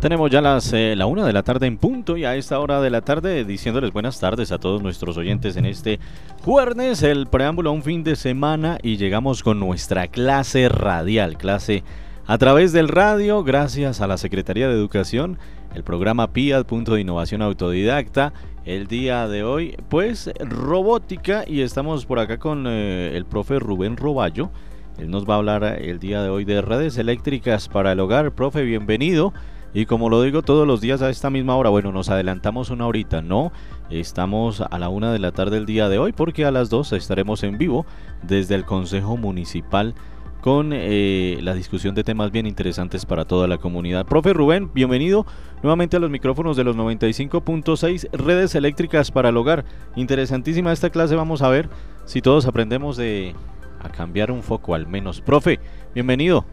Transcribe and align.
Tenemos 0.00 0.30
ya 0.30 0.40
las 0.40 0.72
eh, 0.72 0.94
la 0.96 1.06
una 1.06 1.26
de 1.26 1.32
la 1.32 1.42
tarde 1.42 1.66
en 1.66 1.76
punto 1.76 2.16
y 2.16 2.24
a 2.24 2.36
esta 2.36 2.60
hora 2.60 2.80
de 2.80 2.88
la 2.88 3.00
tarde 3.00 3.44
diciéndoles 3.44 3.92
buenas 3.92 4.20
tardes 4.20 4.52
a 4.52 4.58
todos 4.58 4.80
nuestros 4.80 5.16
oyentes 5.16 5.56
en 5.56 5.66
este 5.66 5.98
jueves, 6.44 7.02
el 7.02 7.26
preámbulo 7.26 7.70
a 7.70 7.72
un 7.72 7.82
fin 7.82 8.04
de 8.04 8.14
semana 8.14 8.78
y 8.80 8.96
llegamos 8.96 9.42
con 9.42 9.58
nuestra 9.58 10.06
clase 10.06 10.68
radial, 10.68 11.36
clase 11.36 11.82
a 12.26 12.38
través 12.38 12.72
del 12.72 12.86
radio, 12.86 13.42
gracias 13.42 14.00
a 14.00 14.06
la 14.06 14.18
Secretaría 14.18 14.68
de 14.68 14.74
Educación, 14.74 15.36
el 15.74 15.82
programa 15.82 16.32
PIAD, 16.32 16.66
punto 16.66 16.94
de 16.94 17.00
innovación 17.00 17.42
autodidacta, 17.42 18.32
el 18.64 18.86
día 18.86 19.28
de 19.28 19.44
hoy, 19.44 19.76
pues 19.88 20.30
robótica 20.40 21.44
y 21.46 21.62
estamos 21.62 22.06
por 22.06 22.18
acá 22.18 22.38
con 22.38 22.66
eh, 22.66 23.16
el 23.16 23.24
profe 23.24 23.58
Rubén 23.58 23.96
Roballo. 23.96 24.50
Él 24.98 25.10
nos 25.10 25.28
va 25.28 25.34
a 25.34 25.36
hablar 25.38 25.64
el 25.64 25.98
día 25.98 26.22
de 26.22 26.28
hoy 26.28 26.44
de 26.44 26.60
redes 26.60 26.98
eléctricas 26.98 27.68
para 27.68 27.92
el 27.92 28.00
hogar. 28.00 28.32
Profe, 28.32 28.62
bienvenido. 28.62 29.32
Y 29.74 29.86
como 29.86 30.08
lo 30.08 30.22
digo 30.22 30.42
todos 30.42 30.66
los 30.66 30.80
días 30.80 31.02
a 31.02 31.10
esta 31.10 31.30
misma 31.30 31.54
hora, 31.54 31.70
bueno, 31.70 31.92
nos 31.92 32.08
adelantamos 32.08 32.70
una 32.70 32.86
horita, 32.86 33.20
no, 33.20 33.52
estamos 33.90 34.62
a 34.62 34.78
la 34.78 34.88
una 34.88 35.12
de 35.12 35.18
la 35.18 35.30
tarde 35.32 35.56
del 35.56 35.66
día 35.66 35.88
de 35.88 35.98
hoy 35.98 36.12
porque 36.12 36.46
a 36.46 36.50
las 36.50 36.70
dos 36.70 36.92
estaremos 36.92 37.42
en 37.42 37.58
vivo 37.58 37.84
desde 38.22 38.54
el 38.54 38.64
Consejo 38.64 39.16
Municipal 39.18 39.94
con 40.40 40.70
eh, 40.72 41.38
la 41.42 41.54
discusión 41.54 41.94
de 41.94 42.04
temas 42.04 42.30
bien 42.30 42.46
interesantes 42.46 43.04
para 43.04 43.24
toda 43.24 43.46
la 43.48 43.58
comunidad. 43.58 44.06
Profe 44.06 44.32
Rubén, 44.32 44.70
bienvenido 44.72 45.26
nuevamente 45.62 45.96
a 45.96 46.00
los 46.00 46.10
micrófonos 46.10 46.56
de 46.56 46.64
los 46.64 46.76
95.6 46.76 48.10
redes 48.12 48.54
eléctricas 48.54 49.10
para 49.10 49.30
el 49.30 49.36
hogar. 49.36 49.64
Interesantísima 49.96 50.72
esta 50.72 50.90
clase, 50.90 51.16
vamos 51.16 51.42
a 51.42 51.48
ver 51.48 51.68
si 52.04 52.22
todos 52.22 52.46
aprendemos 52.46 52.96
de 52.96 53.34
a 53.80 53.88
cambiar 53.90 54.30
un 54.30 54.42
foco 54.42 54.74
al 54.74 54.86
menos. 54.86 55.20
Profe, 55.20 55.60
bienvenido. 55.94 56.44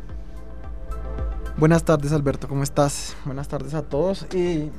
Buenas 1.58 1.86
tardes 1.86 2.12
Alberto, 2.12 2.48
¿cómo 2.48 2.64
estás? 2.64 3.16
Buenas 3.26 3.48
tardes 3.48 3.74
a 3.74 3.84
todos. 3.84 4.26
Y 4.34 4.72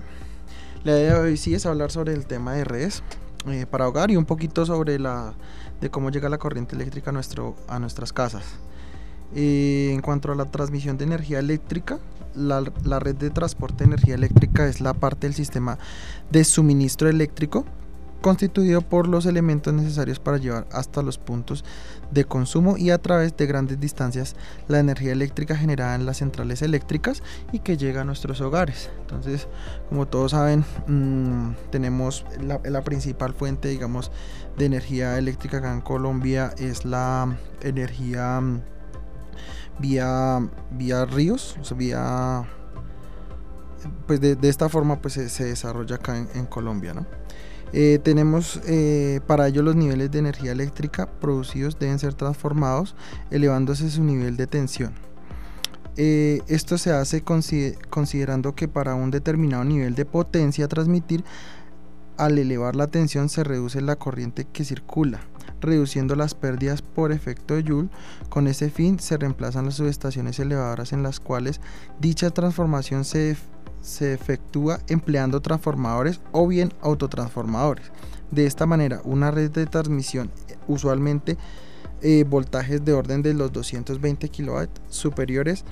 la 0.85 0.93
idea 0.93 1.15
de 1.15 1.21
hoy 1.21 1.37
sí 1.37 1.55
es 1.55 1.65
hablar 1.65 1.91
sobre 1.91 2.13
el 2.13 2.27
tema 2.27 2.53
de 2.53 2.65
redes 2.65 3.03
eh, 3.49 3.65
para 3.65 3.89
hogar 3.89 4.11
y 4.11 4.17
un 4.17 4.25
poquito 4.25 4.67
sobre 4.67 4.99
la 4.99 5.35
de 5.81 5.91
cómo 5.91 6.11
llega 6.11 6.29
la 6.29 6.39
corriente 6.39 6.75
eléctrica 6.75 7.11
a, 7.11 7.13
nuestro, 7.13 7.57
a 7.69 7.79
nuestras 7.79 8.13
casas. 8.13 8.45
Eh, 9.39 9.91
en 9.93 10.01
cuanto 10.01 10.33
a 10.33 10.35
la 10.35 10.47
transmisión 10.47 10.97
de 10.97 11.05
energía 11.05 11.39
eléctrica, 11.39 11.99
la, 12.35 12.65
la 12.85 12.99
red 12.99 13.17
de 13.17 13.29
transporte 13.29 13.85
de 13.85 13.89
energía 13.93 14.15
eléctrica 14.15 14.67
es 14.67 14.81
la 14.81 14.95
parte 14.95 15.27
del 15.27 15.35
sistema 15.35 15.79
de 16.31 16.43
suministro 16.43 17.11
eléctrico 17.11 17.67
constituido 18.23 18.81
por 18.81 19.07
los 19.07 19.27
elementos 19.27 19.73
necesarios 19.73 20.19
para 20.19 20.39
llevar 20.39 20.67
hasta 20.73 21.03
los 21.03 21.19
puntos 21.19 21.65
de 22.11 22.25
consumo 22.25 22.77
y 22.77 22.91
a 22.91 22.99
través 22.99 23.37
de 23.37 23.47
grandes 23.47 23.79
distancias 23.79 24.35
la 24.69 24.81
energía 24.81 25.13
eléctrica 25.13 25.55
generada 25.55 25.95
en 25.95 26.07
las 26.07 26.17
centrales 26.17 26.63
eléctricas 26.63 27.23
y 27.53 27.61
que 27.61 27.77
llega 27.77 28.01
a 28.01 28.05
nuestros 28.05 28.41
hogares. 28.41 28.91
Entonces, 29.03 29.47
como 29.89 30.09
todos 30.09 30.33
saben, 30.33 30.65
mm, 30.87 31.71
tenemos 31.71 32.25
la, 32.43 32.83
principal 32.83 33.33
fuente, 33.33 33.69
digamos, 33.69 34.11
de 34.57 34.65
energía 34.65 35.19
eléctrica 35.19 35.59
acá 35.59 35.73
en 35.73 35.81
Colombia 35.81 36.53
es 36.59 36.85
la 36.85 37.37
energía 37.63 38.41
mm, 38.41 38.61
vía, 39.79 40.49
vía 40.71 41.05
ríos, 41.05 41.57
o 41.71 41.75
vía... 41.75 42.45
Pues 44.07 44.21
de, 44.21 44.37
esta 44.43 44.69
forma 44.69 45.01
pues 45.01 45.15
se, 45.15 45.45
desarrolla 45.45 45.97
acá 45.97 46.17
en, 46.17 46.29
en 46.35 46.47
Colombia, 46.47 46.93
¿no? 46.93 47.07
Eh, 47.73 47.99
tenemos 48.03 48.61
eh, 48.67 49.21
para 49.27 49.49
ello 49.49 49.63
los 49.63 49.75
niveles 49.75 50.11
de 50.11 50.21
energía 50.21 50.53
eléctrica 50.53 51.07
producidos 51.07 51.79
deben 51.79 51.99
ser 51.99 52.15
transformados 52.15 52.95
elevándose 53.31 53.91
su 53.91 54.05
nivel 54.05 54.37
de 54.37 54.47
tensión. 54.47 54.95
Eh, 55.97 56.41
esto 56.47 56.79
se 56.79 56.93
hace 56.93 57.23
considerando 57.23 58.55
que 58.55 58.69
para 58.69 58.95
un 58.95 59.11
determinado 59.11 59.65
nivel 59.65 59.95
de 59.95 60.05
potencia 60.05 60.67
a 60.67 60.69
transmitir, 60.69 61.25
al 62.17 62.39
elevar 62.39 62.77
la 62.77 62.87
tensión 62.87 63.29
se 63.29 63.45
reduce 63.45 63.81
la 63.81 63.97
corriente 63.97 64.47
que 64.47 64.65
circula, 64.65 65.21
reduciendo 65.61 66.17
las 66.17 66.35
pérdidas 66.35 66.83
por 66.83 67.13
efecto 67.13 67.55
Joule. 67.65 67.89
Con 68.29 68.47
ese 68.47 68.71
fin 68.71 68.99
se 68.99 69.17
reemplazan 69.17 69.67
las 69.67 69.75
subestaciones 69.75 70.39
elevadoras 70.39 70.93
en 70.93 71.03
las 71.03 71.21
cuales 71.21 71.61
dicha 72.01 72.31
transformación 72.31 73.05
se 73.05 73.37
se 73.87 74.13
efectúa 74.13 74.81
empleando 74.89 75.41
transformadores 75.41 76.21
o 76.33 76.47
bien 76.49 76.73
autotransformadores. 76.83 77.87
De 78.31 78.45
esta 78.45 78.67
manera, 78.67 79.01
una 79.05 79.31
red 79.31 79.51
de 79.51 79.67
transmisión, 79.67 80.31
usualmente 80.67 81.39
eh, 82.03 82.25
voltajes 82.29 82.85
de 82.85 82.93
orden 82.93 83.23
de 83.23 83.33
los 83.33 83.53
220 83.53 84.29
kW 84.29 84.65
superiores, 84.89 85.65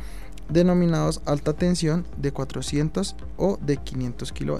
denominados 0.48 1.20
alta 1.26 1.54
tensión 1.54 2.06
de 2.16 2.32
400 2.32 3.16
o 3.36 3.58
de 3.60 3.78
500 3.78 4.32
kW. 4.32 4.58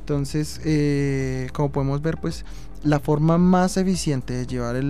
Entonces, 0.00 0.60
eh, 0.64 1.48
como 1.52 1.72
podemos 1.72 2.00
ver, 2.00 2.18
pues 2.18 2.44
la 2.86 3.00
forma 3.00 3.36
más 3.36 3.76
eficiente 3.76 4.34
de 4.34 4.46
llevar 4.46 4.82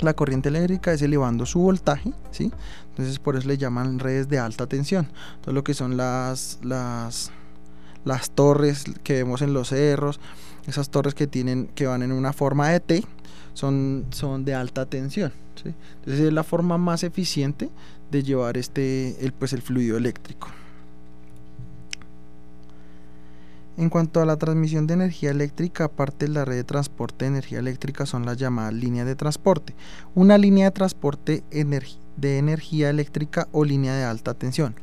la 0.00 0.14
corriente 0.14 0.50
eléctrica 0.50 0.92
es 0.92 1.02
elevando 1.02 1.46
su 1.46 1.58
voltaje, 1.60 2.12
¿sí? 2.30 2.52
Entonces 2.90 3.18
por 3.18 3.36
eso 3.36 3.48
le 3.48 3.56
llaman 3.56 3.98
redes 3.98 4.28
de 4.28 4.38
alta 4.38 4.66
tensión. 4.66 5.08
Todo 5.40 5.54
lo 5.54 5.64
que 5.64 5.74
son 5.74 5.96
las, 5.96 6.58
las, 6.62 7.32
las 8.04 8.30
torres 8.30 8.84
que 9.02 9.14
vemos 9.14 9.42
en 9.42 9.54
los 9.54 9.68
cerros, 9.68 10.20
esas 10.66 10.90
torres 10.90 11.14
que 11.14 11.26
tienen 11.26 11.68
que 11.74 11.86
van 11.86 12.02
en 12.02 12.12
una 12.12 12.32
forma 12.32 12.68
de 12.68 12.80
T, 12.80 13.04
son, 13.54 14.06
de 14.44 14.54
alta 14.54 14.86
tensión. 14.86 15.32
Entonces 15.56 16.26
es 16.26 16.32
la 16.32 16.44
forma 16.44 16.78
más 16.78 17.02
eficiente 17.02 17.70
de 18.10 18.22
llevar 18.22 18.56
este, 18.56 19.24
el, 19.24 19.32
pues 19.32 19.52
el 19.52 19.62
fluido 19.62 19.96
eléctrico. 19.96 20.48
En 23.78 23.90
cuanto 23.90 24.20
a 24.20 24.26
la 24.26 24.36
transmisión 24.36 24.88
de 24.88 24.94
energía 24.94 25.30
eléctrica, 25.30 25.84
aparte 25.84 26.26
de 26.26 26.32
la 26.32 26.44
red 26.44 26.56
de 26.56 26.64
transporte 26.64 27.24
de 27.24 27.28
energía 27.28 27.60
eléctrica 27.60 28.06
son 28.06 28.26
las 28.26 28.36
llamadas 28.36 28.74
líneas 28.74 29.06
de 29.06 29.14
transporte. 29.14 29.76
Una 30.16 30.36
línea 30.36 30.64
de 30.64 30.70
transporte 30.72 31.44
de 31.48 32.38
energía 32.38 32.90
eléctrica 32.90 33.46
o 33.52 33.64
línea 33.64 33.94
de 33.94 34.02
alta 34.02 34.34
tensión 34.34 34.74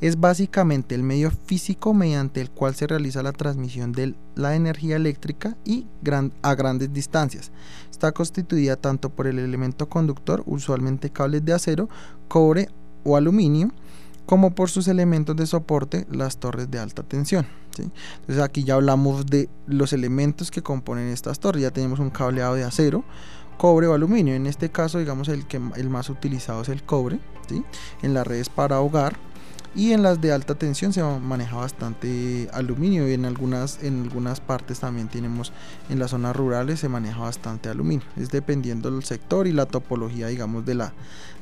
es 0.00 0.20
básicamente 0.20 0.94
el 0.94 1.02
medio 1.02 1.32
físico 1.32 1.94
mediante 1.94 2.40
el 2.40 2.48
cual 2.48 2.76
se 2.76 2.86
realiza 2.86 3.24
la 3.24 3.32
transmisión 3.32 3.90
de 3.90 4.14
la 4.36 4.54
energía 4.54 4.94
eléctrica 4.94 5.56
y 5.64 5.88
a 6.42 6.54
grandes 6.54 6.92
distancias. 6.92 7.50
Está 7.90 8.12
constituida 8.12 8.76
tanto 8.76 9.10
por 9.10 9.26
el 9.26 9.40
elemento 9.40 9.88
conductor, 9.88 10.44
usualmente 10.46 11.10
cables 11.10 11.44
de 11.44 11.54
acero, 11.54 11.88
cobre 12.28 12.68
o 13.02 13.16
aluminio, 13.16 13.72
como 14.26 14.54
por 14.54 14.70
sus 14.70 14.88
elementos 14.88 15.36
de 15.36 15.46
soporte, 15.46 16.06
las 16.10 16.38
torres 16.38 16.70
de 16.70 16.78
alta 16.78 17.02
tensión. 17.02 17.46
Entonces 17.78 18.42
aquí 18.42 18.64
ya 18.64 18.74
hablamos 18.74 19.26
de 19.26 19.48
los 19.66 19.92
elementos 19.92 20.50
que 20.50 20.62
componen 20.62 21.08
estas 21.08 21.40
torres. 21.40 21.62
Ya 21.62 21.70
tenemos 21.70 21.98
un 21.98 22.10
cableado 22.10 22.54
de 22.54 22.64
acero, 22.64 23.04
cobre 23.58 23.86
o 23.86 23.94
aluminio. 23.94 24.34
En 24.34 24.46
este 24.46 24.70
caso, 24.70 24.98
digamos, 24.98 25.28
el, 25.28 25.46
que, 25.46 25.60
el 25.76 25.90
más 25.90 26.08
utilizado 26.08 26.62
es 26.62 26.68
el 26.68 26.82
cobre. 26.82 27.18
En 28.02 28.14
las 28.14 28.26
redes 28.26 28.48
para 28.48 28.80
hogar 28.80 29.16
y 29.74 29.92
en 29.92 30.02
las 30.02 30.20
de 30.20 30.32
alta 30.32 30.54
tensión 30.54 30.92
se 30.92 31.02
maneja 31.02 31.56
bastante 31.56 32.48
aluminio 32.52 33.08
y 33.08 33.12
en 33.12 33.24
algunas 33.24 33.82
en 33.82 34.04
algunas 34.04 34.40
partes 34.40 34.80
también 34.80 35.08
tenemos 35.08 35.52
en 35.90 35.98
las 35.98 36.12
zonas 36.12 36.34
rurales 36.36 36.80
se 36.80 36.88
maneja 36.88 37.18
bastante 37.18 37.68
aluminio 37.68 38.06
es 38.16 38.30
dependiendo 38.30 38.90
del 38.90 39.02
sector 39.02 39.46
y 39.46 39.52
la 39.52 39.66
topología 39.66 40.28
digamos 40.28 40.64
de 40.64 40.74
la 40.76 40.94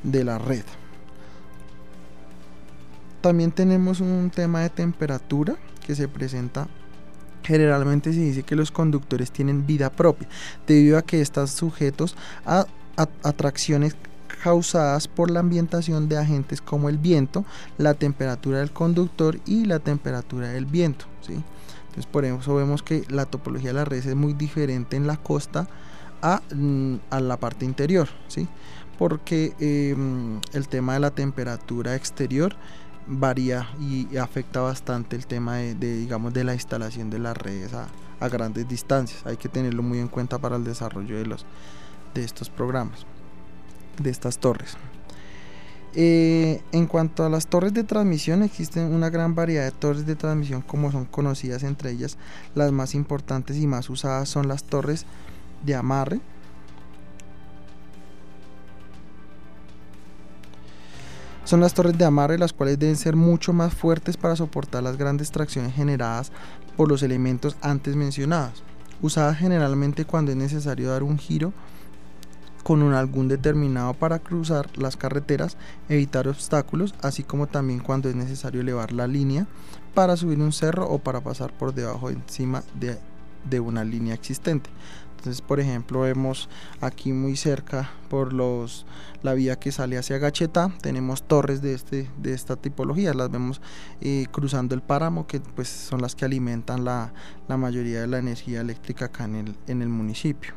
de 0.02 0.24
la 0.24 0.38
red 0.38 0.64
también 3.22 3.52
tenemos 3.52 4.00
un 4.00 4.30
tema 4.34 4.60
de 4.60 4.68
temperatura 4.68 5.56
que 5.86 5.94
se 5.94 6.08
presenta 6.08 6.68
Generalmente 7.42 8.12
se 8.12 8.20
dice 8.20 8.42
que 8.42 8.56
los 8.56 8.70
conductores 8.70 9.32
tienen 9.32 9.66
vida 9.66 9.90
propia, 9.90 10.28
debido 10.66 10.96
a 10.96 11.02
que 11.02 11.20
están 11.20 11.48
sujetos 11.48 12.16
a, 12.46 12.66
atracciones 13.22 13.96
causadas 14.42 15.08
por 15.08 15.30
la 15.30 15.40
ambientación 15.40 16.08
de 16.08 16.18
agentes 16.18 16.60
como 16.60 16.88
el 16.88 16.98
viento, 16.98 17.44
la 17.78 17.94
temperatura 17.94 18.58
del 18.58 18.70
conductor 18.70 19.40
y 19.46 19.64
la 19.64 19.78
temperatura 19.78 20.48
del 20.48 20.66
viento. 20.66 21.06
¿sí? 21.20 21.34
Entonces 21.88 22.06
por 22.06 22.24
eso 22.24 22.54
vemos 22.54 22.82
que 22.82 23.04
la 23.08 23.26
topología 23.26 23.70
de 23.70 23.74
las 23.74 23.88
redes 23.88 24.06
es 24.06 24.16
muy 24.16 24.34
diferente 24.34 24.96
en 24.96 25.06
la 25.06 25.16
costa 25.16 25.68
a, 26.22 26.42
mm, 26.54 26.96
la 27.10 27.36
parte 27.38 27.64
interior, 27.64 28.08
¿sí? 28.28 28.46
porque 28.98 29.52
em, 29.58 30.40
el 30.52 30.68
tema 30.68 30.94
de 30.94 31.00
la 31.00 31.10
temperatura 31.10 31.96
exterior 31.96 32.54
varía 33.06 33.68
y 33.80 34.16
afecta 34.16 34.60
bastante 34.60 35.16
el 35.16 35.26
tema 35.26 35.56
de, 35.56 35.74
digamos 35.74 36.32
de 36.32 36.44
la 36.44 36.54
instalación 36.54 37.10
de 37.10 37.18
las 37.18 37.36
redes 37.36 37.72
a, 37.74 37.88
grandes 38.28 38.68
distancias. 38.68 39.26
Hay 39.26 39.36
que 39.36 39.48
tenerlo 39.48 39.82
muy 39.82 39.98
en 39.98 40.06
cuenta 40.06 40.38
para 40.38 40.54
el 40.54 40.62
desarrollo 40.62 41.18
de 41.18 41.26
los 41.26 41.44
de 42.14 42.22
estos 42.22 42.50
programas 42.50 43.04
de 44.00 44.10
estas 44.10 44.38
torres. 44.38 44.76
Eh, 45.94 46.62
en 46.72 46.86
cuanto 46.86 47.24
a 47.24 47.28
las 47.28 47.48
torres 47.48 47.74
de 47.74 47.84
transmisión 47.84 48.42
existen 48.42 48.94
una 48.94 49.10
gran 49.10 49.34
variedad 49.34 49.64
de 49.64 49.72
torres 49.72 50.06
de 50.06 50.16
transmisión 50.16 50.62
como 50.62 50.90
son 50.90 51.04
conocidas 51.04 51.64
entre 51.64 51.90
ellas 51.90 52.16
las 52.54 52.72
más 52.72 52.94
importantes 52.94 53.58
y 53.58 53.66
más 53.66 53.90
usadas 53.90 54.30
son 54.30 54.48
las 54.48 54.64
torres 54.64 55.04
de 55.66 55.74
amarre 55.74 56.22
Son 61.44 61.60
las 61.60 61.74
torres 61.74 61.98
de 61.98 62.04
amarre, 62.04 62.38
las 62.38 62.52
cuales 62.52 62.78
deben 62.78 62.96
ser 62.96 63.16
mucho 63.16 63.52
más 63.52 63.74
fuertes 63.74 64.16
para 64.16 64.36
soportar 64.36 64.82
las 64.82 64.96
grandes 64.96 65.32
tracciones 65.32 65.74
generadas 65.74 66.30
por 66.76 66.88
los 66.88 67.02
elementos 67.02 67.56
antes 67.60 67.96
mencionados, 67.96 68.62
usadas 69.02 69.38
generalmente 69.38 70.04
cuando 70.04 70.30
es 70.30 70.36
necesario 70.36 70.90
dar 70.90 71.02
un 71.02 71.18
giro 71.18 71.52
con 72.62 72.82
un 72.82 72.94
algún 72.94 73.26
determinado 73.26 73.92
para 73.94 74.20
cruzar 74.20 74.70
las 74.78 74.96
carreteras, 74.96 75.56
evitar 75.88 76.28
obstáculos, 76.28 76.94
así 77.02 77.24
como 77.24 77.48
también 77.48 77.80
cuando 77.80 78.08
es 78.08 78.14
necesario 78.14 78.60
elevar 78.60 78.92
la 78.92 79.08
línea 79.08 79.46
para 79.94 80.16
subir 80.16 80.38
un 80.38 80.52
cerro 80.52 80.88
o 80.88 81.00
para 81.00 81.22
pasar 81.22 81.52
por 81.52 81.74
debajo 81.74 82.08
encima 82.08 82.62
de, 82.78 82.98
de 83.50 83.60
una 83.60 83.84
línea 83.84 84.14
existente. 84.14 84.70
Entonces, 85.22 85.40
por 85.40 85.60
ejemplo, 85.60 86.00
vemos 86.00 86.48
aquí 86.80 87.12
muy 87.12 87.36
cerca 87.36 87.92
por 88.10 88.32
los 88.32 88.86
la 89.22 89.34
vía 89.34 89.54
que 89.54 89.70
sale 89.70 89.96
hacia 89.96 90.18
Gacheta, 90.18 90.72
tenemos 90.80 91.22
torres 91.22 91.62
de 91.62 91.74
este 91.74 92.10
de 92.18 92.34
esta 92.34 92.56
tipología, 92.56 93.14
las 93.14 93.30
vemos 93.30 93.60
eh, 94.00 94.26
cruzando 94.32 94.74
el 94.74 94.82
páramo 94.82 95.28
que 95.28 95.38
pues 95.38 95.68
son 95.68 96.02
las 96.02 96.16
que 96.16 96.24
alimentan 96.24 96.84
la, 96.84 97.12
la 97.46 97.56
mayoría 97.56 98.00
de 98.00 98.08
la 98.08 98.18
energía 98.18 98.62
eléctrica 98.62 99.04
acá 99.04 99.22
en 99.26 99.36
el, 99.36 99.56
en 99.68 99.82
el 99.82 99.88
municipio. 99.88 100.54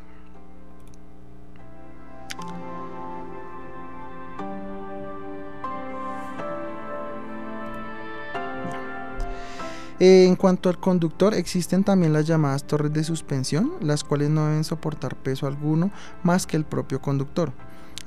Eh, 10.00 10.25
en 10.25 10.36
cuanto 10.36 10.68
al 10.68 10.77
conductor, 10.77 11.33
existen 11.33 11.86
también 11.86 12.12
las 12.12 12.27
llamadas 12.27 12.65
torres 12.65 12.92
de 12.92 13.03
suspensión, 13.03 13.71
las 13.80 14.03
cuales 14.03 14.30
no 14.30 14.45
deben 14.45 14.65
soportar 14.65 15.15
peso 15.15 15.47
alguno 15.47 15.89
más 16.24 16.45
que 16.45 16.57
el 16.57 16.65
propio 16.65 17.01
conductor. 17.01 17.53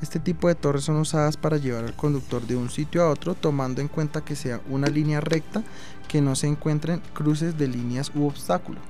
Este 0.03 0.21
tipo 0.21 0.49
de 0.49 0.55
torres 0.55 0.85
son 0.85 0.97
usadas 0.97 1.37
para 1.37 1.57
llevar 1.57 1.85
al 1.85 1.97
conductor 1.97 2.47
de 2.47 2.57
un 2.57 2.69
sitio 2.71 3.03
a 3.03 3.11
otro, 3.11 3.35
tomando 3.35 3.81
en 3.81 3.89
cuenta 3.89 4.23
que 4.23 4.37
sea 4.37 4.61
una 4.69 4.89
línea 4.89 5.21
recta, 5.21 5.65
que 6.09 6.21
no 6.21 6.37
se 6.37 6.47
encuentren 6.47 7.03
cruces 7.15 7.57
de 7.57 7.69
líneas 7.69 8.13
u 8.15 8.27
obstáculos. 8.27 8.83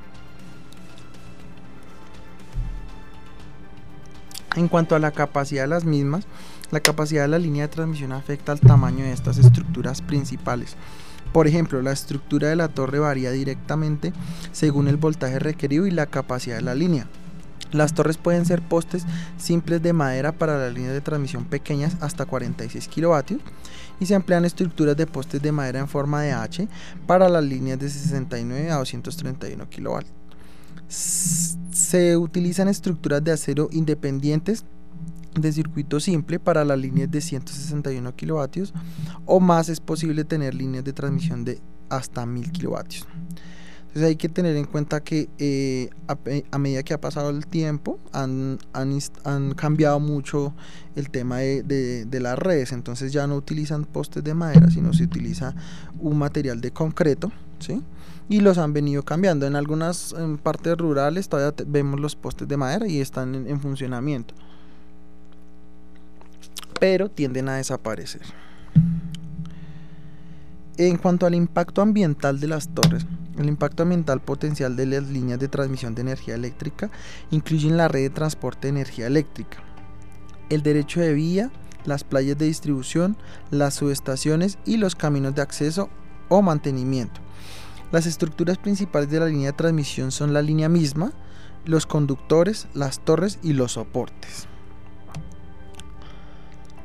En 4.57 4.67
cuanto 4.67 4.97
a 4.97 4.99
la 4.99 5.13
capacidad 5.13 5.63
de 5.63 5.69
las 5.69 5.85
mismas, 5.85 6.27
la 6.73 6.81
capacidad 6.81 7.23
de 7.23 7.29
la 7.29 7.39
línea 7.39 7.69
de 7.69 7.73
transmisión 7.73 8.13
afecta 8.13 8.51
al 8.51 8.61
tamaño 8.61 9.05
de 9.05 9.13
estas 9.13 9.39
estructuras 9.39 10.03
principales. 10.03 10.77
Por 11.33 11.47
ejemplo, 11.47 11.83
la 11.83 11.93
estructura 11.93 12.49
de 12.49 12.57
la 12.57 12.69
torre 12.69 12.99
varía 12.99 13.31
directamente 13.31 14.13
según 14.53 14.89
el 14.89 14.97
voltaje 14.97 15.39
requerido 15.39 15.87
y 15.87 15.91
la 15.91 16.07
capacidad 16.07 16.57
de 16.57 16.63
la 16.63 16.75
línea. 16.75 17.07
Las 17.71 17.93
torres 17.93 18.17
pueden 18.17 18.47
ser 18.47 18.63
postes 18.63 19.05
simples 19.37 19.83
de 19.83 19.93
madera 19.93 20.33
para 20.33 20.57
las 20.57 20.73
líneas 20.73 20.95
de 20.95 21.03
transmisión 21.03 21.45
pequeñas 21.45 21.97
hasta 22.01 22.25
46 22.25 22.89
kilovatios 22.89 23.43
y 24.01 24.07
se 24.07 24.15
emplean 24.15 24.47
estructuras 24.47 24.97
de 24.97 25.07
postes 25.07 25.43
de 25.43 25.53
madera 25.53 25.81
en 25.81 25.89
forma 25.89 26.23
de 26.23 26.33
H 26.33 26.67
para 27.07 27.29
las 27.29 27.45
líneas 27.45 27.79
de 27.79 27.91
69 27.91 28.71
a 28.71 28.77
231 28.77 29.69
kilovatios. 29.69 30.15
Se 30.89 32.17
utilizan 32.17 32.69
estructuras 32.69 33.23
de 33.23 33.33
acero 33.33 33.69
independientes 33.71 34.65
de 35.41 35.53
circuito 35.53 36.01
simple 36.01 36.39
para 36.39 36.65
las 36.65 36.79
líneas 36.79 37.11
de 37.11 37.21
161 37.21 38.15
kilovatios 38.17 38.73
o 39.27 39.41
más 39.41 39.69
es 39.69 39.81
posible 39.81 40.25
tener 40.25 40.55
líneas 40.55 40.85
de 40.85 40.93
transmisión 40.93 41.45
de 41.45 41.61
hasta 41.89 42.27
1000 42.27 42.53
kilovatios. 42.53 43.07
Entonces 43.89 44.03
hay 44.03 44.17
que 44.17 44.29
tener 44.29 44.55
en 44.55 44.67
cuenta 44.67 45.03
que 45.03 45.31
eh, 45.39 45.89
a, 46.07 46.59
medida 46.59 46.83
que 46.83 46.93
ha 46.93 47.01
pasado 47.01 47.31
el 47.31 47.47
tiempo 47.47 47.99
han, 48.13 48.59
han, 48.73 49.55
cambiado 49.55 49.99
mucho 49.99 50.53
el 50.95 51.09
tema 51.09 51.39
de, 51.39 51.63
de, 52.05 52.21
las 52.21 52.39
redes. 52.39 52.73
Entonces 52.73 53.15
ya 53.15 53.27
no 53.27 53.37
utilizan 53.37 53.87
postes 53.87 54.23
de 54.23 54.35
madera, 54.35 54.71
sino 54.71 54.93
se 54.93 55.05
utiliza 55.05 55.55
un 56.01 56.19
material 56.19 56.61
de 56.61 56.71
concreto. 56.71 57.33
¿sí? 57.61 57.83
Y 58.29 58.41
los 58.41 58.59
han 58.59 58.75
venido 58.75 59.05
cambiando. 59.05 59.47
En 59.47 59.57
algunas 59.57 60.15
partes 60.43 60.77
rurales 60.77 61.31
todavía 61.31 61.55
vemos 61.67 61.99
los 61.99 62.15
postes 62.15 62.47
de 62.47 62.59
madera 62.59 62.87
y 62.87 63.01
están 63.01 63.35
en 63.35 63.59
funcionamiento 63.59 64.35
pero 66.79 67.11
tienden 67.11 67.49
a 67.49 67.57
desaparecer. 67.57 68.23
En 70.77 70.97
cuanto 70.97 71.27
al 71.27 71.35
impacto 71.35 71.83
ambiental 71.83 72.39
de 72.39 72.47
las 72.47 72.69
torres, 72.69 73.05
el 73.37 73.49
impacto 73.49 73.83
ambiental 73.83 74.21
potencial 74.21 74.77
de 74.77 74.87
las 74.87 75.09
líneas 75.09 75.39
de 75.39 75.49
transmisión 75.49 75.95
de 75.95 76.03
energía 76.03 76.35
eléctrica 76.35 76.91
incluyen 77.31 77.77
la 77.77 77.89
red 77.89 78.03
de 78.03 78.11
transporte 78.11 78.69
de 78.69 78.71
energía 78.71 79.07
eléctrica, 79.07 79.59
el 80.51 80.63
derecho 80.63 81.01
de 81.01 81.15
vía, 81.15 81.51
las 81.85 82.05
playas 82.05 82.39
de 82.39 82.47
distribución, 82.47 83.17
las 83.51 83.75
subestaciones 83.75 84.59
y 84.65 84.77
los 84.77 84.95
caminos 84.95 85.35
de 85.35 85.43
acceso 85.43 85.89
o 86.29 86.43
mantenimiento. 86.43 87.21
Las 87.91 88.07
estructuras 88.07 88.59
principales 88.59 89.11
de 89.11 89.21
la 89.21 89.27
línea 89.27 89.53
de 89.53 89.57
transmisión 89.57 90.13
son 90.13 90.33
la 90.33 90.43
línea 90.43 90.69
misma, 90.69 91.13
los 91.65 91.87
conductores, 91.87 92.69
las 92.75 93.01
torres 93.01 93.39
y 93.43 93.53
los 93.53 93.73
soportes. 93.73 94.47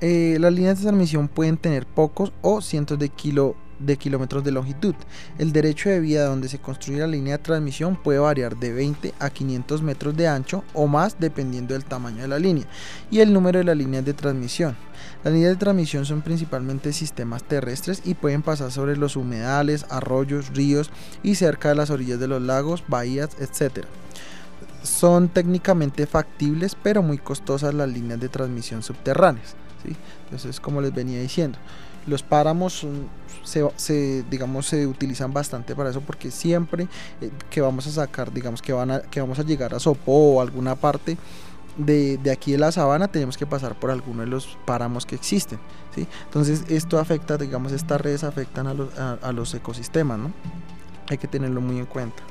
Eh, 0.05 0.35
las 0.37 0.51
líneas 0.51 0.79
de 0.79 0.83
transmisión 0.83 1.29
pueden 1.29 1.55
tener 1.55 1.85
pocos 1.85 2.33
o 2.41 2.59
cientos 2.59 2.99
de, 2.99 3.07
kilómetros 3.07 4.43
de 4.43 4.51
longitud. 4.51 4.95
El 5.37 5.53
derecho 5.53 5.87
de 5.87 6.01
vía 6.01 6.25
donde 6.25 6.49
se 6.49 6.59
construye 6.59 6.99
la 6.99 7.07
línea 7.07 7.37
de 7.37 7.43
transmisión 7.43 7.95
puede 7.95 8.19
variar 8.19 8.57
de 8.57 8.73
20 8.73 9.13
a 9.17 9.29
500 9.29 9.81
metros 9.81 10.17
de 10.17 10.27
ancho 10.27 10.65
o 10.73 10.87
más 10.87 11.21
dependiendo 11.21 11.73
del 11.73 11.85
tamaño 11.85 12.21
de 12.21 12.27
la 12.27 12.37
línea 12.37 12.65
y 13.11 13.21
el 13.21 13.31
número 13.31 13.59
de 13.59 13.63
las 13.63 13.77
líneas 13.77 14.03
de 14.03 14.13
transmisión. 14.13 14.75
Las 15.23 15.33
líneas 15.33 15.53
de 15.53 15.59
transmisión 15.59 16.05
son 16.05 16.21
principalmente 16.21 16.91
sistemas 16.91 17.45
terrestres 17.45 18.01
y 18.03 18.15
pueden 18.15 18.41
pasar 18.41 18.73
sobre 18.73 18.97
los 18.97 19.15
humedales, 19.15 19.85
arroyos, 19.89 20.53
ríos 20.53 20.91
y 21.23 21.35
cerca 21.35 21.69
de 21.69 21.75
las 21.75 21.91
orillas 21.91 22.19
de 22.19 22.27
los 22.27 22.41
lagos, 22.41 22.83
bahías, 22.89 23.29
etc. 23.39 23.85
Son 24.83 25.29
técnicamente 25.29 26.07
factibles 26.07 26.75
pero 26.75 27.01
muy 27.01 27.19
costosas 27.19 27.73
las 27.73 27.87
líneas 27.87 28.19
de 28.19 28.27
transmisión 28.27 28.83
subterráneas. 28.83 29.55
Entonces, 30.25 30.59
como 30.59 30.81
les 30.81 30.93
venía 30.93 31.19
diciendo, 31.19 31.57
los 32.07 32.23
páramos 32.23 32.85
se, 33.43 34.23
digamos, 34.29 34.67
se 34.67 34.87
utilizan 34.87 35.33
bastante 35.33 35.75
para 35.75 35.89
eso 35.89 36.01
porque 36.01 36.31
siempre 36.31 36.87
eh, 37.21 37.29
que 37.49 37.61
vamos 37.61 37.87
a 37.87 37.91
sacar, 37.91 38.31
digamos, 38.31 38.61
que, 38.61 38.73
van 38.73 38.91
a, 38.91 39.01
que 39.01 39.19
vamos 39.19 39.39
a 39.39 39.43
llegar 39.43 39.73
a 39.73 39.79
Sopó 39.79 40.35
o 40.35 40.41
alguna 40.41 40.75
parte 40.75 41.17
de, 41.77 42.19
aquí 42.31 42.51
de 42.53 42.57
la 42.57 42.71
sabana, 42.71 43.07
tenemos 43.07 43.37
que 43.37 43.45
pasar 43.45 43.79
por 43.79 43.91
alguno 43.91 44.21
de 44.21 44.27
los 44.27 44.57
páramos 44.65 45.05
que 45.05 45.15
existen. 45.15 45.59
¿sí? 45.93 46.07
Entonces, 46.25 46.63
esto 46.69 46.99
afecta, 46.99 47.37
digamos, 47.37 47.71
estas 47.71 47.99
redes 47.99 48.23
afectan 48.23 48.67
a 48.67 48.73
los, 48.73 48.97
a 48.97 49.31
los 49.31 49.53
ecosistemas, 49.53 50.19
¿no? 50.19 50.31
Hay 51.09 51.17
que 51.17 51.27
tenerlo 51.27 51.61
muy 51.61 51.79
en 51.79 51.85
cuenta. 51.85 52.23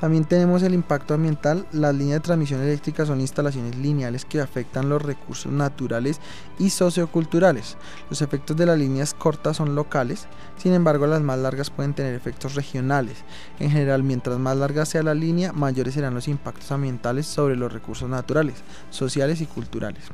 También 0.00 0.26
tenemos 0.26 0.62
el 0.62 0.74
impacto 0.74 1.14
ambiental. 1.14 1.66
Las 1.72 1.94
líneas 1.94 2.18
de 2.18 2.24
transmisión 2.24 2.60
eléctrica 2.60 3.06
son 3.06 3.20
instalaciones 3.20 3.76
lineales 3.76 4.26
que 4.26 4.40
afectan 4.40 4.90
los 4.90 5.00
recursos 5.00 5.50
naturales 5.50 6.20
y 6.58 6.68
socioculturales. 6.68 7.76
Los 8.10 8.20
efectos 8.20 8.56
de 8.58 8.66
las 8.66 8.78
líneas 8.78 9.14
cortas 9.14 9.56
son 9.56 9.74
locales, 9.74 10.26
sin 10.58 10.74
embargo 10.74 11.06
las 11.06 11.22
más 11.22 11.38
largas 11.38 11.70
pueden 11.70 11.94
tener 11.94 12.14
efectos 12.14 12.54
regionales. 12.54 13.16
En 13.58 13.70
general, 13.70 14.02
mientras 14.02 14.38
más 14.38 14.56
larga 14.56 14.84
sea 14.84 15.02
la 15.02 15.14
línea, 15.14 15.52
mayores 15.54 15.94
serán 15.94 16.14
los 16.14 16.28
impactos 16.28 16.70
ambientales 16.72 17.26
sobre 17.26 17.56
los 17.56 17.72
recursos 17.72 18.08
naturales, 18.08 18.56
sociales 18.90 19.40
y 19.40 19.46
culturales. 19.46 20.04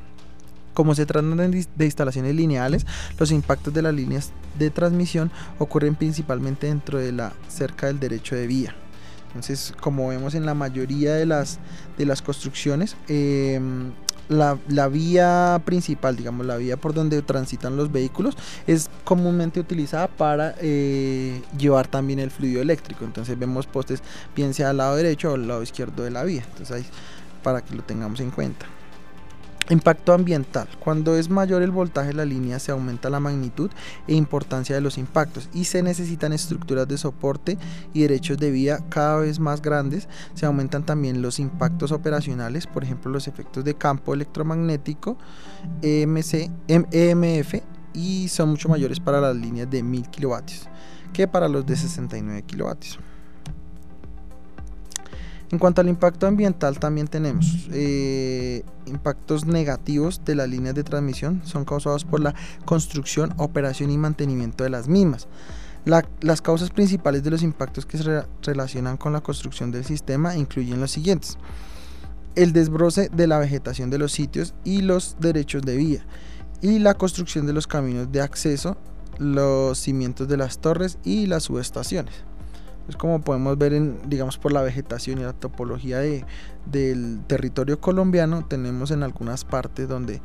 Como 0.74 0.94
se 0.94 1.06
tratan 1.06 1.36
de 1.36 1.84
instalaciones 1.84 2.34
lineales, 2.34 2.86
los 3.18 3.30
impactos 3.30 3.74
de 3.74 3.82
las 3.82 3.94
líneas 3.94 4.30
de 4.58 4.70
transmisión 4.70 5.30
ocurren 5.58 5.96
principalmente 5.96 6.68
dentro 6.68 6.98
de 6.98 7.12
la 7.12 7.32
cerca 7.48 7.88
del 7.88 8.00
derecho 8.00 8.36
de 8.36 8.46
vía. 8.46 8.74
Entonces, 9.32 9.72
como 9.80 10.08
vemos 10.08 10.34
en 10.34 10.44
la 10.44 10.54
mayoría 10.54 11.14
de 11.14 11.24
las, 11.24 11.58
de 11.96 12.04
las 12.04 12.20
construcciones, 12.20 12.96
em, 13.08 13.92
la, 14.28 14.88
vía 14.88 15.60
principal, 15.64 16.16
digamos, 16.16 16.46
la 16.46 16.56
vía 16.56 16.76
por 16.76 16.92
donde 16.94 17.22
transitan 17.22 17.76
los 17.76 17.90
vehículos, 17.90 18.36
es 18.66 18.90
comúnmente 19.04 19.58
utilizada 19.60 20.08
para 20.08 20.54
eh, 20.60 21.42
llevar 21.56 21.88
también 21.88 22.18
el 22.18 22.30
fluido 22.30 22.60
eléctrico. 22.60 23.04
Entonces 23.04 23.38
vemos 23.38 23.66
postes 23.66 24.02
bien 24.36 24.54
sea 24.54 24.70
al 24.70 24.78
lado 24.78 24.96
derecho 24.96 25.32
o 25.32 25.34
al 25.34 25.48
lado 25.48 25.62
izquierdo 25.62 26.04
de 26.04 26.10
la 26.10 26.24
vía. 26.24 26.44
Entonces 26.50 26.76
ahí 26.76 26.84
para 27.42 27.62
que 27.62 27.74
lo 27.74 27.82
tengamos 27.82 28.20
en 28.20 28.30
cuenta. 28.30 28.66
Impacto 29.70 30.12
ambiental. 30.12 30.68
Cuando 30.80 31.16
es 31.16 31.30
mayor 31.30 31.62
el 31.62 31.70
voltaje 31.70 32.08
de 32.08 32.14
la 32.14 32.24
línea 32.24 32.58
se 32.58 32.72
aumenta 32.72 33.10
la 33.10 33.20
magnitud 33.20 33.70
e 34.08 34.14
importancia 34.14 34.74
de 34.74 34.80
los 34.80 34.98
impactos 34.98 35.48
y 35.54 35.64
se 35.64 35.82
necesitan 35.82 36.32
estructuras 36.32 36.88
de 36.88 36.98
soporte 36.98 37.58
y 37.94 38.02
derechos 38.02 38.38
de 38.38 38.50
vía 38.50 38.80
cada 38.88 39.18
vez 39.18 39.38
más 39.38 39.62
grandes. 39.62 40.08
Se 40.34 40.46
aumentan 40.46 40.84
también 40.84 41.22
los 41.22 41.38
impactos 41.38 41.92
operacionales, 41.92 42.66
por 42.66 42.82
ejemplo 42.82 43.10
los 43.12 43.28
efectos 43.28 43.64
de 43.64 43.74
campo 43.74 44.14
electromagnético, 44.14 45.16
EMC, 45.80 46.50
EMF 46.68 47.54
y 47.94 48.28
son 48.28 48.50
mucho 48.50 48.68
mayores 48.68 49.00
para 49.00 49.20
las 49.20 49.36
líneas 49.36 49.70
de 49.70 49.82
1000 49.82 50.08
kilovatios 50.08 50.68
que 51.12 51.28
para 51.28 51.48
los 51.48 51.64
de 51.66 51.76
69 51.76 52.42
kilovatios. 52.42 52.98
En 55.52 55.58
cuanto 55.58 55.82
al 55.82 55.88
impacto 55.90 56.26
ambiental 56.26 56.78
también 56.78 57.08
tenemos 57.08 57.68
eh, 57.72 58.64
impactos 58.86 59.44
negativos 59.44 60.24
de 60.24 60.34
las 60.34 60.48
líneas 60.48 60.74
de 60.74 60.82
transmisión 60.82 61.42
son 61.44 61.66
causados 61.66 62.06
por 62.06 62.20
la 62.20 62.34
construcción, 62.64 63.34
operación 63.36 63.90
y 63.90 63.98
mantenimiento 63.98 64.64
de 64.64 64.70
las 64.70 64.88
mismas. 64.88 65.28
las 65.84 66.40
causas 66.40 66.70
principales 66.70 67.22
de 67.22 67.30
los 67.30 67.42
impactos 67.42 67.84
que 67.84 67.98
se 67.98 68.24
relacionan 68.42 68.96
con 68.96 69.12
la 69.12 69.20
construcción 69.20 69.70
del 69.70 69.84
sistema 69.84 70.36
incluyen 70.36 70.80
los 70.80 70.90
siguientes. 70.90 71.36
El 72.34 72.54
desbroce 72.54 73.10
de 73.12 73.26
la 73.26 73.38
vegetación 73.38 73.90
de 73.90 73.98
los 73.98 74.12
sitios 74.12 74.54
y 74.64 74.80
los 74.80 75.16
derechos 75.20 75.60
de 75.60 75.76
vía 75.76 76.06
y 76.62 76.78
la 76.78 76.94
construcción 76.94 77.46
de 77.46 77.52
los 77.52 77.66
caminos 77.66 78.10
de 78.10 78.22
acceso, 78.22 78.78
los 79.18 79.76
cimientos 79.78 80.28
de 80.28 80.38
las 80.38 80.60
torres 80.60 80.96
y 81.04 81.26
las 81.26 81.42
subestaciones. 81.42 82.24
Es 82.88 82.96
como 82.96 83.20
podemos 83.20 83.56
ver 83.58 83.74
en, 83.74 83.98
digamos, 84.08 84.38
por 84.38 84.52
la 84.52 84.60
vegetación 84.60 85.18
y 85.18 85.22
la 85.22 85.32
topología 85.32 85.98
de, 85.98 86.24
del 86.66 87.20
territorio 87.26 87.80
colombiano, 87.80 88.44
tenemos 88.44 88.90
en 88.90 89.02
algunas 89.02 89.44
partes 89.44 89.88
donde 89.88 90.20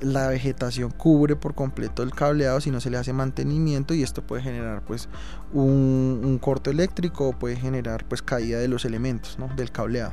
la 0.00 0.28
vegetación 0.28 0.90
cubre 0.90 1.36
por 1.36 1.54
completo 1.54 2.02
el 2.02 2.12
cableado 2.12 2.60
si 2.60 2.70
no 2.70 2.80
se 2.80 2.90
le 2.90 2.98
hace 2.98 3.12
mantenimiento 3.12 3.94
y 3.94 4.02
esto 4.02 4.22
puede 4.26 4.42
generar 4.42 4.84
pues 4.84 5.08
un, 5.52 6.38
corto 6.40 6.70
eléctrico 6.70 7.28
o 7.28 7.32
puede 7.32 7.56
generar 7.56 8.06
pues 8.06 8.22
caída 8.22 8.58
de 8.58 8.68
los 8.68 8.84
elementos 8.84 9.38
¿no? 9.38 9.48
del 9.54 9.70
cableado. 9.70 10.12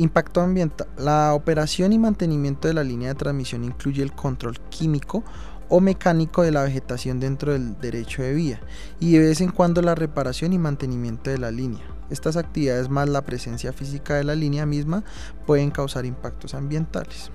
Impacto 0.00 0.40
ambiental. 0.40 0.86
La 0.96 1.34
operación 1.34 1.92
y 1.92 1.98
mantenimiento 1.98 2.68
de 2.68 2.74
la 2.74 2.84
línea 2.84 3.08
de 3.08 3.14
transmisión 3.16 3.64
incluye 3.64 4.00
el 4.00 4.12
control 4.12 4.60
químico 4.70 5.24
o 5.68 5.80
mecánico 5.80 6.42
de 6.42 6.50
la 6.50 6.62
vegetación 6.62 7.20
dentro 7.20 7.52
del 7.52 7.78
derecho 7.80 8.22
de 8.22 8.34
vía 8.34 8.60
y 9.00 9.12
de 9.12 9.20
vez 9.20 9.40
en 9.40 9.50
cuando 9.50 9.82
la 9.82 9.94
reparación 9.94 10.52
y 10.52 10.58
mantenimiento 10.58 11.30
de 11.30 11.38
la 11.38 11.50
línea. 11.50 11.84
Estas 12.10 12.36
actividades 12.36 12.88
más 12.88 13.08
la 13.08 13.22
presencia 13.22 13.72
física 13.72 14.14
de 14.14 14.24
la 14.24 14.34
línea 14.34 14.64
misma 14.64 15.04
pueden 15.46 15.70
causar 15.70 16.06
impactos 16.06 16.54
ambientales. 16.54 17.30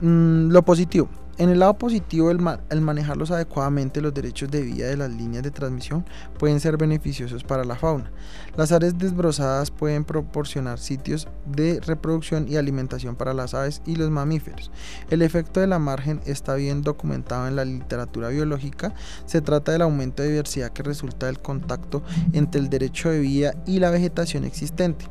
Mm, 0.00 0.50
lo 0.50 0.62
positivo. 0.62 1.08
En 1.38 1.50
el 1.50 1.58
lado 1.58 1.76
positivo, 1.76 2.30
el, 2.30 2.80
manejarlos 2.80 3.30
adecuadamente 3.30 4.00
los 4.00 4.14
derechos 4.14 4.50
de 4.50 4.62
vía 4.62 4.86
de 4.86 4.96
las 4.96 5.10
líneas 5.10 5.42
de 5.42 5.50
transmisión 5.50 6.06
pueden 6.38 6.60
ser 6.60 6.78
beneficiosos 6.78 7.44
para 7.44 7.62
la 7.64 7.76
fauna. 7.76 8.10
Las 8.56 8.72
áreas 8.72 8.96
desbrozadas 8.96 9.70
pueden 9.70 10.06
proporcionar 10.06 10.78
sitios 10.78 11.28
de 11.44 11.80
reproducción 11.80 12.48
y 12.48 12.56
alimentación 12.56 13.16
para 13.16 13.34
las 13.34 13.52
aves 13.52 13.82
y 13.84 13.96
los 13.96 14.08
mamíferos. 14.08 14.70
El 15.10 15.20
efecto 15.20 15.60
de 15.60 15.66
la 15.66 15.78
margen 15.78 16.22
está 16.24 16.54
bien 16.54 16.80
documentado 16.80 17.46
en 17.46 17.56
la 17.56 17.66
literatura 17.66 18.30
biológica. 18.30 18.94
Se 19.26 19.42
trata 19.42 19.72
del 19.72 19.82
aumento 19.82 20.22
de 20.22 20.30
diversidad 20.30 20.72
que 20.72 20.84
resulta 20.84 21.26
del 21.26 21.40
contacto 21.40 22.02
entre 22.32 22.62
el 22.62 22.70
derecho 22.70 23.10
de 23.10 23.20
vía 23.20 23.54
y 23.66 23.78
la 23.78 23.90
vegetación 23.90 24.44
existente. 24.44 25.04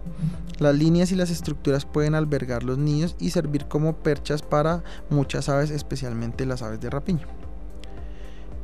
Las 0.57 0.73
líneas 0.73 1.11
y 1.11 1.15
las 1.15 1.29
estructuras 1.29 1.85
pueden 1.85 2.15
albergar 2.15 2.63
los 2.63 2.77
niños 2.77 3.15
y 3.19 3.31
servir 3.31 3.65
como 3.65 3.97
perchas 3.97 4.41
para 4.41 4.83
muchas 5.09 5.49
aves, 5.49 5.69
especialmente 5.69 6.14
las 6.45 6.61
aves 6.61 6.79
de 6.79 6.89
rapiña. 6.89 7.25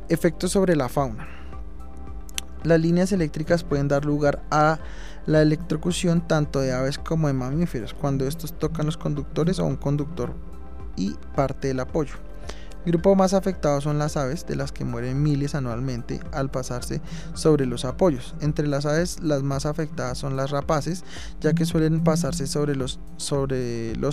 Efectos 0.08 0.52
sobre 0.52 0.76
la 0.76 0.88
fauna. 0.88 1.28
Las 2.64 2.80
líneas 2.80 3.12
eléctricas 3.12 3.64
pueden 3.64 3.88
dar 3.88 4.04
lugar 4.04 4.42
a 4.50 4.78
la 5.26 5.42
electrocución 5.42 6.26
tanto 6.26 6.60
de 6.60 6.72
aves 6.72 6.98
como 6.98 7.26
de 7.26 7.34
mamíferos 7.34 7.94
cuando 7.94 8.26
estos 8.26 8.58
tocan 8.58 8.86
los 8.86 8.96
conductores 8.96 9.58
o 9.58 9.64
un 9.64 9.76
conductor 9.76 10.34
y 10.96 11.14
parte 11.34 11.68
del 11.68 11.80
apoyo. 11.80 12.14
El 12.84 12.92
grupo 12.92 13.14
más 13.14 13.32
afectado 13.32 13.80
son 13.80 13.98
las 13.98 14.16
aves, 14.16 14.44
de 14.44 14.56
las 14.56 14.72
que 14.72 14.84
mueren 14.84 15.22
miles 15.22 15.54
anualmente 15.54 16.18
al 16.32 16.50
pasarse 16.50 17.00
sobre 17.32 17.64
los 17.64 17.84
apoyos. 17.84 18.34
Entre 18.40 18.66
las 18.66 18.86
aves, 18.86 19.20
las 19.22 19.44
más 19.44 19.66
afectadas 19.66 20.18
son 20.18 20.36
las 20.36 20.50
rapaces, 20.50 21.04
ya 21.40 21.52
que 21.52 21.64
suelen 21.64 22.02
pasarse 22.02 22.48
sobre 22.48 22.74
los, 22.74 22.98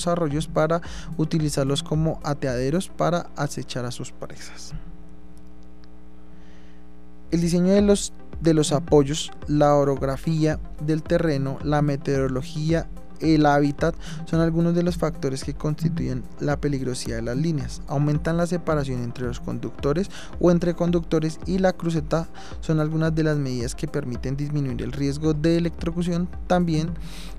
arroyos 0.08 0.48
para 0.48 0.82
utilizarlos 1.18 1.82
como 1.82 2.20
ateaderos 2.24 2.90
para 2.90 3.32
acechar 3.36 3.86
a 3.86 3.92
sus 3.92 4.12
presas. 4.12 4.74
El 7.32 7.42
diseño 7.42 7.74
de 7.74 7.82
los, 7.82 8.14
de 8.40 8.54
los 8.54 8.72
apoyos, 8.72 9.32
la 9.48 9.76
orografía 9.76 10.60
del 10.86 11.02
terreno, 11.02 11.58
la 11.64 11.82
meteorología 11.82 12.88
el 13.22 13.46
hábitat 13.46 13.96
son 14.26 14.42
algunos 14.42 14.76
de 14.76 14.84
los 14.84 14.98
factores 14.98 15.44
que 15.44 15.54
constituyen 15.54 16.24
la 16.40 16.58
peligrosidad 16.58 17.18
de 17.18 17.22
las 17.24 17.38
líneas. 17.38 17.82
Aumentan 17.88 18.38
la 18.38 18.48
separación 18.48 19.04
entre 19.04 19.26
los 19.26 19.40
conductores 19.40 20.10
o 20.40 20.52
entre 20.52 20.74
conductores 20.74 21.40
y 21.46 21.60
la 21.60 21.74
cruceta 21.74 22.28
son 22.62 22.80
algunas 22.80 23.14
de 23.16 23.24
las 23.24 23.38
medidas 23.38 23.76
que 23.76 23.88
permiten 23.88 24.38
disminuir 24.38 24.82
el 24.82 24.92
riesgo 24.92 25.34
de 25.34 25.58
electrocución. 25.58 26.28
También 26.48 26.92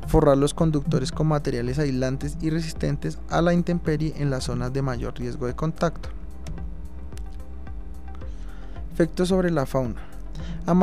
forrar 0.06 0.38
los 0.38 0.54
conductores 0.54 1.12
con 1.12 1.28
materiales 1.28 1.78
aislantes 1.78 2.36
y 2.40 2.50
resistentes 2.50 3.18
a 3.28 3.42
la 3.42 3.54
intemperie 3.54 4.14
en 4.16 4.30
las 4.30 4.44
zonas 4.44 4.72
de 4.72 4.82
mayor 4.82 5.18
riesgo 5.18 5.46
de 5.46 5.54
contacto. 5.54 6.08
Efectos 8.92 9.28
sobre 9.28 9.50
la 9.50 9.66
fauna. 9.66 10.09
A 10.66 10.74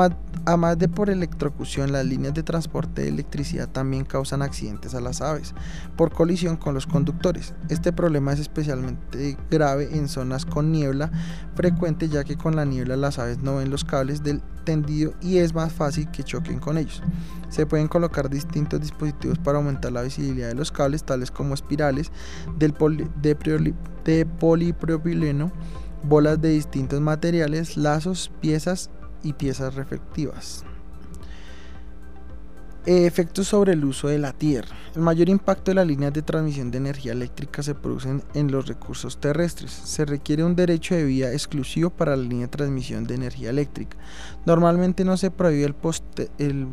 más 0.57 0.77
de 0.77 0.88
por 0.88 1.10
electrocución, 1.10 1.91
las 1.91 2.05
líneas 2.05 2.34
de 2.34 2.43
transporte 2.43 3.01
de 3.01 3.10
electricidad 3.10 3.67
también 3.67 4.05
causan 4.05 4.41
accidentes 4.41 4.96
a 4.96 5.01
las 5.01 5.22
aves 5.22 5.53
por 5.96 6.12
colisión 6.12 6.57
con 6.57 6.74
los 6.74 6.88
conductores. 6.88 7.53
Este 7.69 7.91
problema 7.91 8.34
es 8.34 8.39
especialmente 8.39 9.38
grave 9.51 9.89
en 9.91 10.07
zonas 10.07 10.46
con 10.46 10.72
niebla 10.72 11.12
frecuente 11.55 12.07
ya 12.07 12.24
que 12.24 12.38
con 12.38 12.55
la 12.55 12.65
niebla 12.65 12.96
las 12.96 13.19
aves 13.19 13.39
no 13.39 13.57
ven 13.57 13.69
los 13.69 13.84
cables 13.84 14.24
del 14.24 14.41
tendido 14.63 15.13
y 15.22 15.38
es 15.38 15.53
más 15.53 15.74
fácil 15.74 16.10
que 16.12 16.24
choquen 16.24 16.60
con 16.60 16.77
ellos. 16.77 17.01
Se 17.50 17.65
pueden 17.65 17.88
colocar 17.88 18.29
distintos 18.29 18.79
dispositivos 18.79 19.39
para 19.39 19.57
aumentar 19.57 19.91
la 19.91 20.01
visibilidad 20.01 20.50
de 20.50 20.55
los 20.55 20.72
cables 20.72 21.03
tales 21.03 21.31
como 21.31 21.53
espirales 21.53 22.12
de, 22.57 22.74
de 24.05 24.25
polipropileno, 24.25 25.51
bolas 26.03 26.41
de 26.41 26.50
distintos 26.50 27.01
materiales, 27.01 27.75
lazos, 27.75 28.31
piezas 28.39 28.89
y 29.27 29.34
piezas 29.34 29.75
reflectivas. 29.75 30.63
Efectos 32.86 33.50
sobre 33.50 33.74
el 33.74 33.84
uso 33.84 34.07
de 34.07 34.17
la 34.17 34.31
tierra. 34.31 34.74
El 34.96 35.01
mayor 35.01 35.27
impacto 35.27 35.72
de 35.72 35.75
las 35.75 35.86
líneas 35.86 36.13
de 36.13 36.22
transmisión 36.22 36.72
de 36.72 36.77
energía 36.77 37.12
eléctrica 37.12 37.62
se 37.62 37.75
producen 37.75 38.24
en 38.34 38.50
los 38.50 38.65
recursos 38.65 39.19
terrestres. 39.19 39.72
Se 39.72 40.05
requiere 40.05 40.46
un 40.46 40.55
derecho 40.55 40.96
de 40.96 41.03
vía 41.03 41.34
exclusivo 41.34 41.89
para 41.89 42.15
la 42.15 42.24
línea 42.24 42.48
de 42.48 42.51
transmisión 42.51 43.05
de 43.05 43.15
energía 43.15 43.50
eléctrica. 43.50 43.98
Normalmente 44.46 45.03
no 45.03 45.17
se 45.17 45.31
prohíbe 45.31 45.65
el, 45.65 45.75
poste, 45.75 46.31
el 46.38 46.67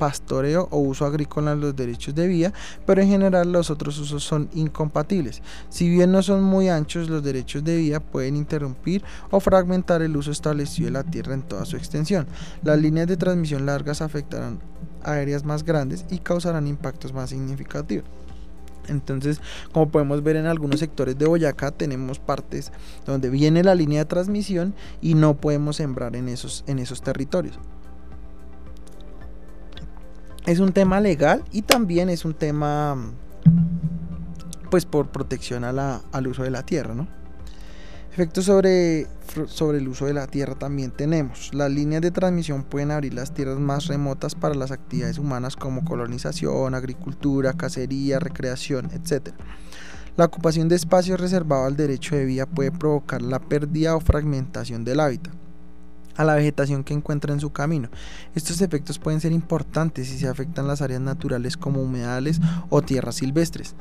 pastoreo 0.00 0.66
o 0.70 0.78
uso 0.78 1.04
agrícola 1.04 1.54
los 1.54 1.76
derechos 1.76 2.14
de 2.14 2.26
vía, 2.26 2.52
pero 2.86 3.02
en 3.02 3.08
general 3.08 3.52
los 3.52 3.70
otros 3.70 3.98
usos 3.98 4.24
son 4.24 4.48
incompatibles. 4.54 5.42
Si 5.68 5.90
bien 5.90 6.10
no 6.10 6.22
son 6.22 6.42
muy 6.42 6.70
anchos, 6.70 7.10
los 7.10 7.22
derechos 7.22 7.62
de 7.62 7.76
vía 7.76 8.00
pueden 8.00 8.34
interrumpir 8.34 9.04
o 9.30 9.40
fragmentar 9.40 10.00
el 10.00 10.16
uso 10.16 10.30
establecido 10.30 10.86
de 10.86 10.92
la 10.92 11.04
tierra 11.04 11.34
en 11.34 11.42
toda 11.42 11.66
su 11.66 11.76
extensión. 11.76 12.26
Las 12.62 12.80
líneas 12.80 13.08
de 13.08 13.18
transmisión 13.18 13.66
largas 13.66 14.00
afectarán 14.00 14.58
áreas 15.02 15.44
más 15.44 15.64
grandes 15.64 16.06
y 16.10 16.18
causarán 16.18 16.66
impactos 16.66 17.12
más 17.12 17.28
significativos. 17.28 18.06
Entonces, 18.88 19.38
como 19.70 19.90
podemos 19.90 20.22
ver 20.22 20.36
en 20.36 20.46
algunos 20.46 20.80
sectores 20.80 21.18
de 21.18 21.26
Boyacá, 21.26 21.72
tenemos 21.72 22.18
partes 22.18 22.72
donde 23.04 23.28
viene 23.28 23.62
la 23.62 23.74
línea 23.74 24.00
de 24.00 24.04
transmisión 24.06 24.74
y 25.02 25.14
no 25.14 25.36
podemos 25.36 25.76
sembrar 25.76 26.16
en 26.16 26.30
esos, 26.30 26.64
en 26.66 26.78
esos 26.78 27.02
territorios 27.02 27.58
es 30.46 30.58
un 30.58 30.72
tema 30.72 31.00
legal 31.00 31.44
y 31.52 31.62
también 31.62 32.08
es 32.08 32.24
un 32.24 32.34
tema 32.34 32.96
pues 34.70 34.86
por 34.86 35.10
protección 35.10 35.64
al 35.64 36.26
uso 36.26 36.44
de 36.44 36.50
la 36.50 36.64
tierra, 36.64 36.94
¿no? 36.94 37.08
Efectos 38.12 38.44
sobre, 38.44 39.06
sobre 39.46 39.78
el 39.78 39.88
uso 39.88 40.06
de 40.06 40.14
la 40.14 40.26
tierra 40.26 40.56
también 40.56 40.90
tenemos. 40.90 41.54
Las 41.54 41.70
líneas 41.70 42.02
de 42.02 42.10
transmisión 42.10 42.64
pueden 42.64 42.90
abrir 42.90 43.14
las 43.14 43.32
tierras 43.32 43.58
más 43.58 43.86
remotas 43.86 44.34
para 44.34 44.54
las 44.54 44.72
actividades 44.72 45.18
humanas 45.18 45.56
como 45.56 45.84
colonización, 45.84 46.74
agricultura, 46.74 47.52
cacería, 47.52 48.18
recreación, 48.18 48.90
etc. 48.92 49.30
La 50.16 50.24
ocupación 50.24 50.68
de 50.68 50.76
espacios 50.76 51.20
reservados 51.20 51.66
al 51.66 51.76
derecho 51.76 52.16
de 52.16 52.24
vía 52.24 52.46
puede 52.46 52.72
provocar 52.72 53.22
la 53.22 53.38
pérdida 53.38 53.94
o 53.94 54.00
fragmentación 54.00 54.84
del 54.84 55.00
hábitat 55.00 55.34
a 56.20 56.24
la 56.24 56.34
vegetación 56.34 56.84
que 56.84 56.92
encuentra 56.92 57.32
en 57.32 57.40
su 57.40 57.50
camino. 57.50 57.88
Estos 58.34 58.60
efectos 58.60 58.98
pueden 58.98 59.22
ser 59.22 59.32
importantes 59.32 60.06
si 60.08 60.18
se 60.18 60.28
afectan 60.28 60.68
las 60.68 60.82
áreas 60.82 61.00
naturales 61.00 61.56
como 61.56 61.80
humedales 61.80 62.40
o 62.68 62.82
tierras 62.82 63.14
silvestres, 63.14 63.74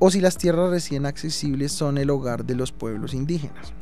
o 0.00 0.10
si 0.10 0.20
las 0.20 0.36
tierras 0.36 0.70
recién 0.70 1.06
accesibles 1.06 1.70
son 1.70 1.96
el 1.96 2.10
hogar 2.10 2.44
de 2.44 2.56
los 2.56 2.72
pueblos 2.72 3.14
indígenas. 3.14 3.72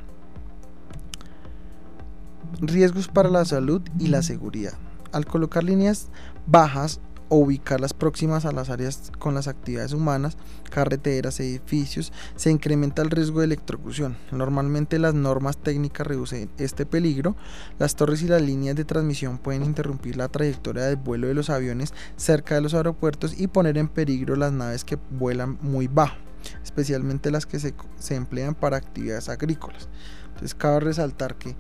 Riesgos 2.61 3.09
para 3.09 3.31
la 3.31 3.47
salud 3.47 3.81
y 3.99 4.09
la 4.09 4.21
seguridad. 4.21 4.75
Al 5.11 5.25
colocar 5.25 5.65
líneas 5.65 6.09
bajas 6.47 7.01
o 7.33 7.37
ubicarlas 7.37 7.95
próximas 7.95 8.45
a 8.45 8.53
las 8.53 8.69
áreas 8.69 9.11
con 9.19 9.35
las 9.35 9.49
actividades 9.49 9.95
humanas, 9.95 10.37
carreteras, 10.71 11.41
edificios, 11.41 12.13
se 12.37 12.51
incrementa 12.51 13.01
el 13.01 13.09
riesgo 13.09 13.39
de 13.39 13.47
electrocución. 13.47 14.19
Normalmente 14.33 14.99
las 14.99 15.15
normas 15.15 15.57
técnicas 15.57 16.07
reducen 16.07 16.51
este 16.59 16.85
peligro. 16.85 17.35
Las 17.79 17.97
torres 17.97 18.21
y 18.21 18.29
las 18.29 18.43
líneas 18.43 18.77
de 18.77 18.85
transmisión 18.85 19.39
pueden 19.39 19.65
interrumpir 19.65 20.17
la 20.17 20.29
trayectoria 20.29 20.83
del 20.83 20.97
vuelo 20.97 21.27
de 21.27 21.33
los 21.33 21.49
aviones 21.49 21.95
cerca 22.19 22.57
de 22.57 22.61
los 22.61 22.75
aeropuertos 22.75 23.41
y 23.41 23.47
poner 23.47 23.79
en 23.79 23.89
peligro 23.89 24.37
las 24.37 24.53
naves 24.53 24.85
que 24.85 24.99
vuelan 25.11 25.57
muy 25.63 25.89
bajo, 25.89 26.17
especialmente 26.63 27.31
las 27.31 27.47
que 27.47 27.59
se, 27.59 27.73
se 27.99 28.15
emplean 28.15 28.55
para 28.55 28.77
actividades 28.77 29.31
agrícolas. 29.31 29.89
Entonces 30.27 30.55
cabe 30.55 30.81
resaltar 30.81 31.37
que 31.37 31.57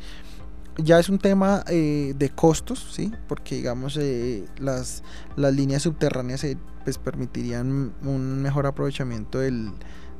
ya 0.76 0.98
es 0.98 1.08
un 1.08 1.18
tema 1.18 1.64
eh, 1.68 2.14
de 2.16 2.30
costos, 2.30 2.86
¿sí? 2.92 3.12
porque 3.28 3.56
digamos 3.56 3.96
eh, 4.00 4.46
las, 4.58 5.02
las 5.36 5.54
líneas 5.54 5.82
subterráneas 5.82 6.44
eh, 6.44 6.56
pues 6.84 6.98
permitirían 6.98 7.92
un 8.02 8.42
mejor 8.42 8.66
aprovechamiento 8.66 9.38
del, 9.38 9.72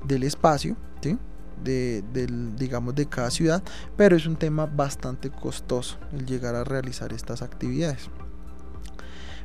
del 0.04 0.22
espacio, 0.22 0.76
¿sí? 1.00 1.18
de, 1.62 2.02
del, 2.12 2.56
digamos 2.56 2.94
de 2.94 3.06
cada 3.06 3.30
ciudad, 3.30 3.62
pero 3.96 4.16
es 4.16 4.26
un 4.26 4.36
tema 4.36 4.66
bastante 4.66 5.30
costoso 5.30 5.98
el 6.12 6.26
llegar 6.26 6.54
a 6.54 6.64
realizar 6.64 7.12
estas 7.12 7.42
actividades. 7.42 8.10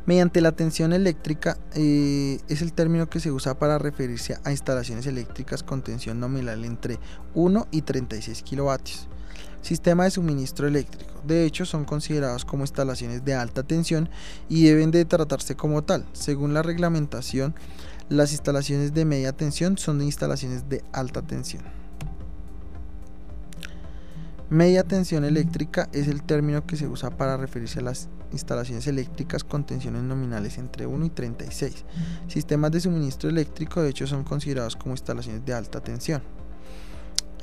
Mediante 0.07 0.39
la 0.39 0.53
tensión 0.53 0.93
eléctrica 0.93 1.57
es 1.75 2.61
el 2.61 2.71
término 2.71 3.09
que 3.09 3.19
se 3.19 3.29
usa 3.29 3.59
para 3.59 3.77
referirse 3.77 4.37
a 4.45 4.51
instalaciones 4.51 5.05
eléctricas 5.05 5.63
con 5.63 5.83
tensión 5.83 6.21
nominal 6.21 6.63
entre 6.63 6.97
1 7.35 7.67
y 7.71 7.81
36 7.81 8.41
kilovatios 8.41 9.09
sistema 9.61 10.05
de 10.05 10.11
suministro 10.11 10.65
eléctrico. 10.65 11.11
De 11.25 11.43
hecho, 11.43 11.65
son 11.65 11.83
considerados 11.83 12.45
como 12.45 12.63
instalaciones 12.63 13.25
de 13.25 13.33
alta 13.33 13.63
tensión 13.63 14.09
y 14.47 14.63
deben 14.63 14.91
de 14.91 15.03
tratarse 15.03 15.55
como 15.55 15.83
tal. 15.83 16.05
Según 16.13 16.53
la 16.53 16.63
reglamentación, 16.63 17.53
las 18.07 18.31
instalaciones 18.31 18.93
de 18.93 19.03
media 19.03 19.33
tensión 19.33 19.77
son 19.77 20.01
instalaciones 20.01 20.69
de 20.69 20.85
alta 20.93 21.21
tensión. 21.21 21.63
Media 24.49 24.85
tensión 24.85 25.25
eléctrica 25.25 25.89
es 25.91 26.07
el 26.07 26.23
término 26.23 26.65
que 26.65 26.77
se 26.77 26.87
usa 26.87 27.09
para 27.09 27.35
referirse 27.35 27.79
a 27.79 27.83
las 27.83 28.07
instalaciones 28.31 28.88
eléctricas 28.88 29.43
con 29.43 29.65
tensiones 29.65 30.03
nominales 30.03 30.57
entre 30.57 30.86
1 30.86 31.05
y 31.05 31.10
36. 31.10 31.86
Sistemas 32.27 32.72
de 32.72 32.81
suministro 32.81 33.29
eléctrico 33.29 33.81
de 33.81 33.89
hecho 33.89 34.07
son 34.07 34.24
considerados 34.24 34.75
como 34.75 34.93
instalaciones 34.93 35.46
de 35.46 35.53
alta 35.53 35.81
tensión. 35.81 36.22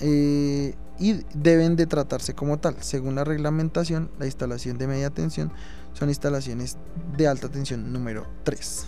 Eh, 0.00 0.74
y 0.98 1.20
deben 1.34 1.76
de 1.76 1.86
tratarse 1.86 2.34
como 2.34 2.58
tal. 2.58 2.76
Según 2.80 3.14
la 3.14 3.24
reglamentación, 3.24 4.10
la 4.18 4.26
instalación 4.26 4.78
de 4.78 4.86
media 4.86 5.10
tensión 5.10 5.52
son 5.92 6.08
instalaciones 6.08 6.76
de 7.16 7.26
alta 7.26 7.48
tensión 7.48 7.92
número 7.92 8.26
3. 8.44 8.86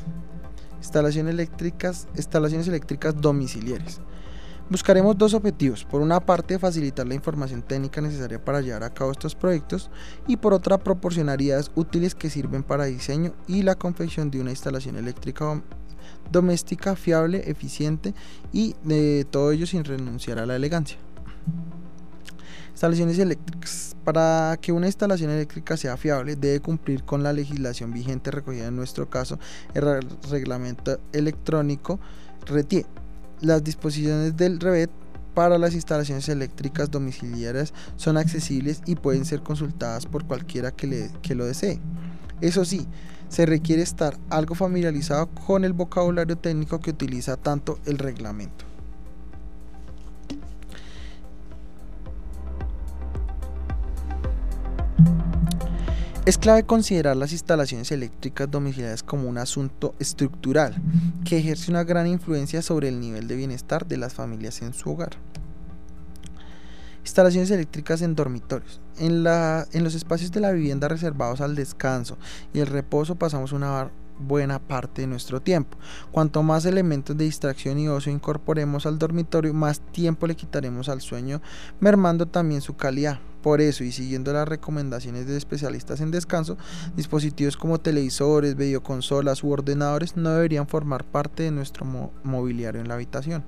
Instalaciones 0.78 1.34
eléctricas, 1.34 2.06
instalaciones 2.16 2.68
eléctricas 2.68 3.20
domiciliares. 3.20 4.00
Buscaremos 4.68 5.16
dos 5.16 5.32
objetivos. 5.32 5.84
Por 5.84 6.00
una 6.00 6.18
parte, 6.18 6.58
facilitar 6.58 7.06
la 7.06 7.14
información 7.14 7.62
técnica 7.62 8.00
necesaria 8.00 8.44
para 8.44 8.60
llevar 8.60 8.82
a 8.82 8.92
cabo 8.92 9.12
estos 9.12 9.36
proyectos 9.36 9.90
y 10.26 10.38
por 10.38 10.52
otra, 10.52 10.78
proporcionarías 10.78 11.70
útiles 11.76 12.16
que 12.16 12.30
sirven 12.30 12.64
para 12.64 12.86
diseño 12.86 13.32
y 13.46 13.62
la 13.62 13.76
confección 13.76 14.28
de 14.28 14.40
una 14.40 14.50
instalación 14.50 14.96
eléctrica 14.96 15.62
doméstica 16.32 16.96
fiable, 16.96 17.48
eficiente 17.48 18.12
y 18.52 18.74
de 18.82 19.24
todo 19.30 19.52
ello 19.52 19.68
sin 19.68 19.84
renunciar 19.84 20.40
a 20.40 20.46
la 20.46 20.56
elegancia. 20.56 20.98
Instalaciones 22.72 23.20
eléctricas. 23.20 23.94
Para 24.02 24.58
que 24.60 24.72
una 24.72 24.86
instalación 24.86 25.30
eléctrica 25.30 25.76
sea 25.76 25.96
fiable, 25.96 26.34
debe 26.34 26.58
cumplir 26.58 27.04
con 27.04 27.22
la 27.22 27.32
legislación 27.32 27.92
vigente 27.92 28.32
recogida 28.32 28.66
en 28.66 28.76
nuestro 28.76 29.08
caso, 29.08 29.38
el 29.74 30.02
reglamento 30.28 30.98
electrónico 31.12 32.00
RETIE. 32.46 32.84
Las 33.40 33.62
disposiciones 33.62 34.36
del 34.36 34.60
REVET 34.60 34.90
para 35.34 35.58
las 35.58 35.74
instalaciones 35.74 36.28
eléctricas 36.30 36.90
domiciliarias 36.90 37.74
son 37.96 38.16
accesibles 38.16 38.80
y 38.86 38.94
pueden 38.94 39.26
ser 39.26 39.42
consultadas 39.42 40.06
por 40.06 40.24
cualquiera 40.24 40.70
que, 40.70 41.10
que 41.20 41.34
lo 41.34 41.44
desee. 41.44 41.78
Eso 42.40 42.64
sí, 42.64 42.86
se 43.28 43.44
requiere 43.44 43.82
estar 43.82 44.16
algo 44.30 44.54
familiarizado 44.54 45.28
con 45.46 45.64
el 45.64 45.72
vocabulario 45.72 46.36
técnico 46.38 46.80
que 46.80 46.90
utiliza 46.90 47.36
tanto 47.36 47.78
el 47.84 47.98
reglamento. 47.98 48.64
Es 56.26 56.38
clave 56.38 56.64
considerar 56.64 57.16
las 57.16 57.30
instalaciones 57.30 57.92
eléctricas 57.92 58.50
domiciliarias 58.50 59.04
como 59.04 59.28
un 59.28 59.38
asunto 59.38 59.94
estructural 60.00 60.74
que 61.24 61.38
ejerce 61.38 61.70
una 61.70 61.84
gran 61.84 62.08
influencia 62.08 62.62
sobre 62.62 62.88
el 62.88 62.98
nivel 62.98 63.28
de 63.28 63.36
bienestar 63.36 63.86
de 63.86 63.96
las 63.96 64.14
familias 64.14 64.60
en 64.60 64.74
su 64.74 64.90
hogar. 64.90 65.10
Instalaciones 67.02 67.52
eléctricas 67.52 68.02
en 68.02 68.16
dormitorios. 68.16 68.80
En, 68.98 69.22
la, 69.22 69.68
en 69.70 69.84
los 69.84 69.94
espacios 69.94 70.32
de 70.32 70.40
la 70.40 70.50
vivienda 70.50 70.88
reservados 70.88 71.40
al 71.40 71.54
descanso 71.54 72.18
y 72.52 72.58
el 72.58 72.66
reposo 72.66 73.14
pasamos 73.14 73.52
una 73.52 73.92
buena 74.18 74.58
parte 74.58 75.02
de 75.02 75.06
nuestro 75.06 75.40
tiempo. 75.40 75.78
Cuanto 76.10 76.42
más 76.42 76.64
elementos 76.64 77.16
de 77.16 77.24
distracción 77.24 77.78
y 77.78 77.86
ocio 77.86 78.10
incorporemos 78.10 78.84
al 78.86 78.98
dormitorio, 78.98 79.54
más 79.54 79.78
tiempo 79.92 80.26
le 80.26 80.34
quitaremos 80.34 80.88
al 80.88 81.02
sueño, 81.02 81.40
mermando 81.78 82.26
también 82.26 82.62
su 82.62 82.74
calidad. 82.74 83.20
Por 83.46 83.60
eso, 83.60 83.84
y 83.84 83.92
siguiendo 83.92 84.32
las 84.32 84.48
recomendaciones 84.48 85.28
de 85.28 85.36
especialistas 85.36 86.00
en 86.00 86.10
descanso, 86.10 86.58
dispositivos 86.96 87.56
como 87.56 87.78
televisores, 87.78 88.56
videoconsolas 88.56 89.44
u 89.44 89.52
ordenadores 89.52 90.16
no 90.16 90.30
deberían 90.30 90.66
formar 90.66 91.04
parte 91.04 91.44
de 91.44 91.52
nuestro 91.52 91.86
mobiliario 92.24 92.80
en 92.80 92.88
la 92.88 92.94
habitación. 92.94 93.44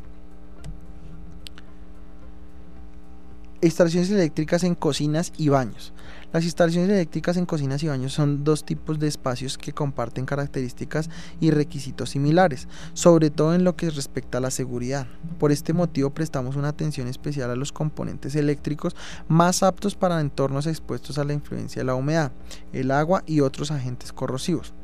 Instalaciones 3.61 4.09
eléctricas 4.11 4.63
en 4.63 4.77
cocinas 4.77 5.33
y 5.37 5.49
baños. 5.49 5.93
Las 6.31 6.45
instalaciones 6.45 6.91
eléctricas 6.91 7.39
en 7.39 7.47
cocinas 7.47 7.83
y 7.83 7.89
baños 7.89 8.13
son 8.13 8.45
dos 8.45 8.63
tipos 8.63 8.99
de 8.99 9.09
espacios 9.09 9.57
que 9.57 9.73
comparten 9.73 10.27
características 10.27 11.09
y 11.41 11.51
requisitos 11.53 12.11
similares, 12.11 12.69
sobre 12.93 13.31
todo 13.31 13.55
en 13.55 13.65
lo 13.65 13.77
que 13.77 13.89
respecta 13.89 14.37
a 14.37 14.43
la 14.43 14.51
seguridad. 14.51 15.07
Por 15.39 15.53
este 15.53 15.73
motivo 15.73 16.11
prestamos 16.11 16.57
una 16.57 16.69
atención 16.69 17.09
especial 17.09 17.51
a 17.51 17.57
los 17.57 17.73
componentes 17.73 18.35
eléctricos 18.37 18.95
más 19.27 19.63
aptos 19.63 19.95
para 19.95 20.21
entornos 20.21 20.67
expuestos 20.67 21.17
a 21.17 21.25
la 21.25 21.33
influencia 21.33 21.81
de 21.81 21.87
la 21.87 21.95
humedad, 21.95 22.31
el 22.75 22.91
agua 22.91 23.23
y 23.25 23.41
otros 23.41 23.71
agentes 23.71 24.13
corrosivos 24.13 24.75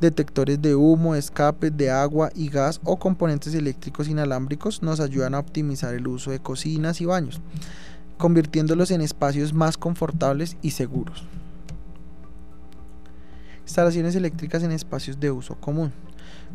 detectores 0.00 0.60
de 0.60 0.74
humo, 0.74 1.14
escapes 1.14 1.74
de 1.76 1.88
agua 1.90 2.30
y 2.34 2.48
gas 2.48 2.80
o 2.84 2.98
componentes 2.98 3.54
eléctricos 3.54 4.08
inalámbricos 4.08 4.82
nos 4.82 5.00
ayudan 5.00 5.34
a 5.34 5.38
optimizar 5.38 5.94
el 5.94 6.08
uso 6.08 6.32
de 6.32 6.40
cocinas 6.40 7.00
y 7.00 7.06
baños 7.06 7.40
convirtiéndolos 8.24 8.90
en 8.90 9.02
espacios 9.02 9.52
más 9.52 9.76
confortables 9.76 10.56
y 10.62 10.70
seguros. 10.70 11.26
Instalaciones 13.64 14.16
eléctricas 14.16 14.62
en 14.62 14.72
espacios 14.72 15.20
de 15.20 15.30
uso 15.30 15.56
común. 15.56 15.92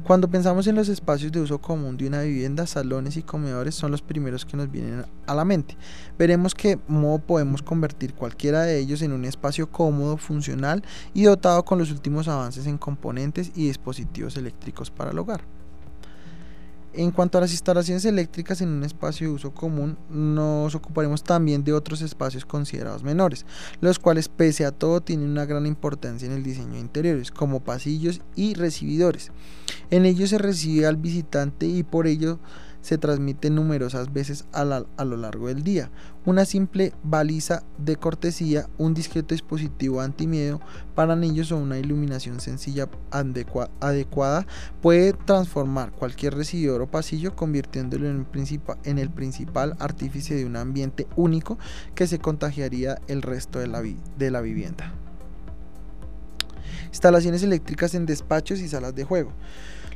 Cuando 0.03 0.27
pensamos 0.27 0.65
en 0.65 0.73
los 0.73 0.89
espacios 0.89 1.31
de 1.31 1.41
uso 1.41 1.61
común 1.61 1.95
de 1.95 2.07
una 2.07 2.23
vivienda, 2.23 2.65
salones 2.65 3.17
y 3.17 3.21
comedores 3.21 3.75
son 3.75 3.91
los 3.91 4.01
primeros 4.01 4.47
que 4.47 4.57
nos 4.57 4.71
vienen 4.71 5.05
a 5.27 5.35
la 5.35 5.45
mente. 5.45 5.77
Veremos 6.17 6.55
qué 6.55 6.79
modo 6.87 7.19
podemos 7.19 7.61
convertir 7.61 8.15
cualquiera 8.15 8.63
de 8.63 8.79
ellos 8.79 9.03
en 9.03 9.11
un 9.11 9.23
espacio 9.23 9.69
cómodo, 9.69 10.17
funcional 10.17 10.83
y 11.13 11.25
dotado 11.25 11.65
con 11.65 11.77
los 11.77 11.91
últimos 11.91 12.27
avances 12.27 12.65
en 12.65 12.79
componentes 12.79 13.51
y 13.53 13.67
dispositivos 13.67 14.37
eléctricos 14.37 14.89
para 14.89 15.11
el 15.11 15.19
hogar. 15.19 15.41
En 16.93 17.11
cuanto 17.11 17.37
a 17.37 17.41
las 17.41 17.51
instalaciones 17.51 18.03
eléctricas 18.05 18.61
en 18.61 18.69
un 18.69 18.83
espacio 18.83 19.27
de 19.27 19.33
uso 19.33 19.53
común, 19.53 19.95
nos 20.09 20.73
ocuparemos 20.73 21.23
también 21.23 21.63
de 21.63 21.71
otros 21.71 22.01
espacios 22.01 22.45
considerados 22.45 23.03
menores, 23.03 23.45
los 23.79 23.99
cuales 23.99 24.27
pese 24.27 24.65
a 24.65 24.71
todo 24.71 24.99
tienen 24.99 25.29
una 25.29 25.45
gran 25.45 25.67
importancia 25.67 26.25
en 26.25 26.31
el 26.31 26.43
diseño 26.43 26.73
de 26.73 26.79
interiores, 26.79 27.31
como 27.31 27.59
pasillos 27.59 28.21
y 28.35 28.55
recibidores. 28.55 29.31
En 29.91 30.05
ellos 30.05 30.31
se 30.31 30.39
recibe 30.39 30.87
al 30.87 30.97
visitante 30.97 31.67
y 31.67 31.83
por 31.83 32.07
ello 32.07 32.39
se 32.81 32.97
transmite 32.97 33.49
numerosas 33.49 34.13
veces 34.13 34.45
a, 34.53 34.63
lo 34.65 35.17
largo 35.17 35.47
del 35.47 35.63
día. 35.63 35.91
Una 36.25 36.45
simple 36.45 36.93
baliza 37.03 37.63
de 37.77 37.97
cortesía, 37.97 38.67
un 38.77 38.93
discreto 38.93 39.33
dispositivo 39.33 40.01
antimiedo 40.01 40.59
para 40.95 41.15
niños 41.15 41.51
o 41.51 41.57
una 41.57 41.77
iluminación 41.77 42.39
sencilla 42.39 42.89
adecuada 43.11 44.45
puede 44.81 45.13
transformar 45.13 45.91
cualquier 45.91 46.35
recibidor 46.35 46.81
o 46.81 46.87
pasillo 46.87 47.35
convirtiéndolo 47.35 48.09
en, 48.09 48.27
en 48.83 48.99
el 48.99 49.09
principal 49.09 49.75
artífice 49.79 50.35
de 50.35 50.45
un 50.45 50.55
ambiente 50.55 51.07
único 51.15 51.57
que 51.95 52.07
se 52.07 52.19
contagiaría 52.19 53.01
el 53.07 53.21
resto 53.21 53.59
de 53.59 53.67
la, 53.67 53.81
de 53.81 54.31
la 54.31 54.41
vivienda. 54.41 54.93
Instalaciones 56.87 57.43
eléctricas 57.43 57.93
en 57.93 58.05
despachos 58.05 58.59
y 58.59 58.67
salas 58.67 58.95
de 58.95 59.03
juego. 59.03 59.31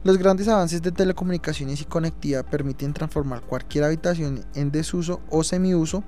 Los 0.04 0.18
grandes 0.18 0.50
avances 0.50 0.82
de 0.82 0.92
telecomunicaciones 0.92 1.80
y 1.80 1.86
conectividad 1.86 2.46
permiten 2.46 2.94
transformar 2.94 3.42
cualquier 3.42 3.86
habitación 3.86 4.44
en 4.54 4.70
desuso 4.70 5.22
o 5.30 5.44
semiuso 5.44 6.04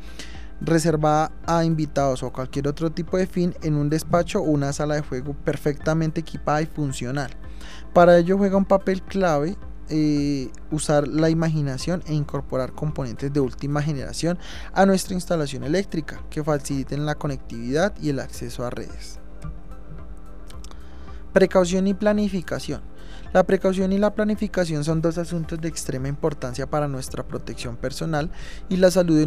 reservada 0.60 1.31
a 1.45 1.63
invitados 1.63 2.21
o 2.21 2.34
cualquier 2.34 2.67
otro 2.67 2.91
tipo 2.91 3.17
de 3.17 3.25
fin 3.25 3.55
en 3.62 3.75
un 3.75 3.89
despacho 3.89 4.39
o 4.39 4.43
una 4.43 4.73
sala 4.73 4.95
de 4.95 5.01
juego 5.01 5.34
perfectamente 5.34 6.21
equipada 6.21 6.62
y 6.62 6.65
funcional. 6.65 7.31
Para 7.93 8.17
ello 8.17 8.38
juega 8.38 8.58
un 8.58 8.65
papel 8.65 9.01
clave 9.01 9.58
eh, 9.89 10.49
usar 10.71 11.08
la 11.08 11.29
imaginación 11.29 12.03
e 12.05 12.13
incorporar 12.13 12.73
componentes 12.73 13.31
de 13.31 13.39
última 13.39 13.81
generación 13.81 14.38
a 14.73 14.86
nuestra 14.86 15.13
instalación 15.13 15.63
eléctrica 15.63 16.21
que 16.29 16.43
faciliten 16.43 17.05
la 17.05 17.15
conectividad 17.15 17.93
y 18.01 18.10
el 18.10 18.19
acceso 18.19 18.65
a 18.65 18.71
redes. 18.71 19.19
Precaución 21.31 21.88
y 21.88 21.93
planificación. 21.93 22.81
La 23.33 23.43
precaución 23.43 23.91
y 23.91 23.97
la 23.97 24.13
planificación 24.13 24.83
son 24.83 25.01
dos 25.01 25.17
asuntos 25.17 25.59
de 25.59 25.67
extrema 25.67 26.07
importancia 26.07 26.69
para 26.69 26.88
nuestra 26.88 27.27
protección 27.27 27.75
personal 27.75 28.31
y 28.69 28.77
la 28.77 28.91
salud 28.91 29.17
de, 29.17 29.25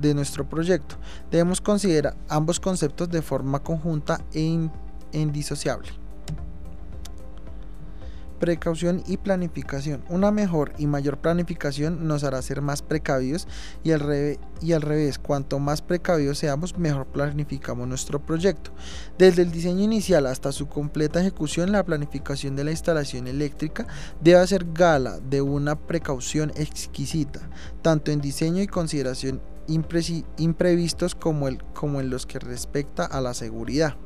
de 0.00 0.14
nuestro 0.14 0.48
proyecto. 0.48 0.96
Debemos 1.30 1.60
considerar 1.60 2.16
ambos 2.28 2.58
conceptos 2.58 3.08
de 3.10 3.22
forma 3.22 3.62
conjunta 3.62 4.20
e 4.32 4.68
indisociable. 5.12 6.07
Precaución 8.38 9.02
y 9.06 9.16
planificación. 9.16 10.04
Una 10.08 10.30
mejor 10.30 10.72
y 10.78 10.86
mayor 10.86 11.18
planificación 11.18 12.06
nos 12.06 12.24
hará 12.24 12.40
ser 12.42 12.62
más 12.62 12.82
precavidos 12.82 13.48
y 13.82 13.92
al, 13.92 14.00
revés, 14.00 15.18
cuanto 15.18 15.58
más 15.58 15.82
precavidos 15.82 16.38
seamos, 16.38 16.78
mejor 16.78 17.06
planificamos 17.06 17.88
nuestro 17.88 18.24
proyecto. 18.24 18.70
Desde 19.18 19.42
el 19.42 19.50
diseño 19.50 19.82
inicial 19.82 20.26
hasta 20.26 20.52
su 20.52 20.68
completa 20.68 21.20
ejecución, 21.20 21.72
la 21.72 21.84
planificación 21.84 22.54
de 22.54 22.64
la 22.64 22.70
instalación 22.70 23.26
eléctrica 23.26 23.86
debe 24.20 24.38
hacer 24.38 24.66
gala 24.72 25.18
de 25.18 25.42
una 25.42 25.76
precaución 25.76 26.52
exquisita, 26.56 27.40
tanto 27.82 28.12
en 28.12 28.20
diseño 28.20 28.62
y 28.62 28.66
consideración 28.66 29.40
imprevistos 29.66 31.14
como 31.14 31.48
en 32.00 32.10
los 32.10 32.24
que 32.24 32.38
respecta 32.38 33.04
a 33.04 33.20
la 33.20 33.34
seguridad. 33.34 33.96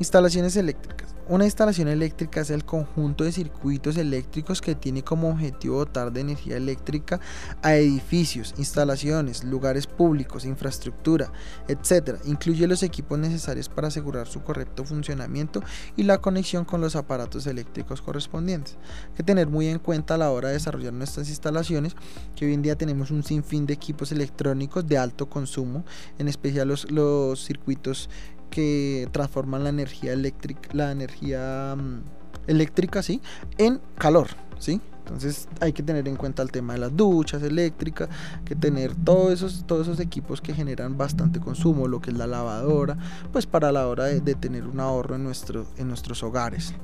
Instalaciones 0.00 0.56
eléctricas. 0.56 1.14
Una 1.30 1.44
instalación 1.44 1.86
eléctrica 1.86 2.40
es 2.40 2.50
el 2.50 2.64
conjunto 2.64 3.22
de 3.22 3.30
circuitos 3.30 3.96
eléctricos 3.96 4.60
que 4.60 4.74
tiene 4.74 5.04
como 5.04 5.30
objetivo 5.30 5.78
dotar 5.78 6.10
de 6.10 6.22
energía 6.22 6.56
eléctrica 6.56 7.20
a 7.62 7.76
edificios, 7.76 8.52
instalaciones, 8.58 9.44
lugares 9.44 9.86
públicos, 9.86 10.44
infraestructura, 10.44 11.30
etc. 11.68 12.16
Incluye 12.24 12.66
los 12.66 12.82
equipos 12.82 13.16
necesarios 13.16 13.68
para 13.68 13.86
asegurar 13.86 14.26
su 14.26 14.42
correcto 14.42 14.84
funcionamiento 14.84 15.62
y 15.96 16.02
la 16.02 16.18
conexión 16.18 16.64
con 16.64 16.80
los 16.80 16.96
aparatos 16.96 17.46
eléctricos 17.46 18.02
correspondientes. 18.02 18.76
Hay 19.10 19.18
que 19.18 19.22
tener 19.22 19.46
muy 19.46 19.68
en 19.68 19.78
cuenta 19.78 20.14
a 20.14 20.18
la 20.18 20.32
hora 20.32 20.48
de 20.48 20.54
desarrollar 20.54 20.94
nuestras 20.94 21.28
instalaciones 21.28 21.94
que 22.34 22.46
hoy 22.46 22.54
en 22.54 22.62
día 22.62 22.74
tenemos 22.74 23.12
un 23.12 23.22
sinfín 23.22 23.66
de 23.66 23.74
equipos 23.74 24.10
electrónicos 24.10 24.84
de 24.84 24.98
alto 24.98 25.30
consumo, 25.30 25.84
en 26.18 26.26
especial 26.26 26.66
los, 26.66 26.90
los 26.90 27.44
circuitos 27.44 28.10
que 28.50 29.08
transforman 29.12 29.64
la 29.64 29.70
energía 29.70 30.12
eléctrica, 30.12 30.68
la 30.72 30.92
energía 30.92 31.76
mm, 31.76 32.02
eléctrica, 32.48 33.02
¿sí? 33.02 33.20
En 33.58 33.80
calor, 33.96 34.28
¿sí? 34.58 34.80
Entonces 35.00 35.48
hay 35.60 35.72
que 35.72 35.82
tener 35.82 36.06
en 36.06 36.16
cuenta 36.16 36.42
el 36.42 36.52
tema 36.52 36.74
de 36.74 36.80
las 36.80 36.96
duchas 36.96 37.42
eléctricas, 37.42 38.08
que 38.44 38.54
tener 38.54 38.94
todos 38.94 39.32
esos, 39.32 39.64
todos 39.66 39.88
esos 39.88 39.98
equipos 39.98 40.40
que 40.40 40.54
generan 40.54 40.96
bastante 40.96 41.40
consumo, 41.40 41.88
lo 41.88 42.00
que 42.00 42.10
es 42.10 42.16
la 42.16 42.28
lavadora, 42.28 42.96
pues 43.32 43.46
para 43.46 43.72
la 43.72 43.88
hora 43.88 44.04
de, 44.04 44.20
de 44.20 44.34
tener 44.34 44.66
un 44.66 44.78
ahorro 44.78 45.16
en, 45.16 45.24
nuestro, 45.24 45.66
en 45.78 45.88
nuestros 45.88 46.22
hogares. 46.22 46.74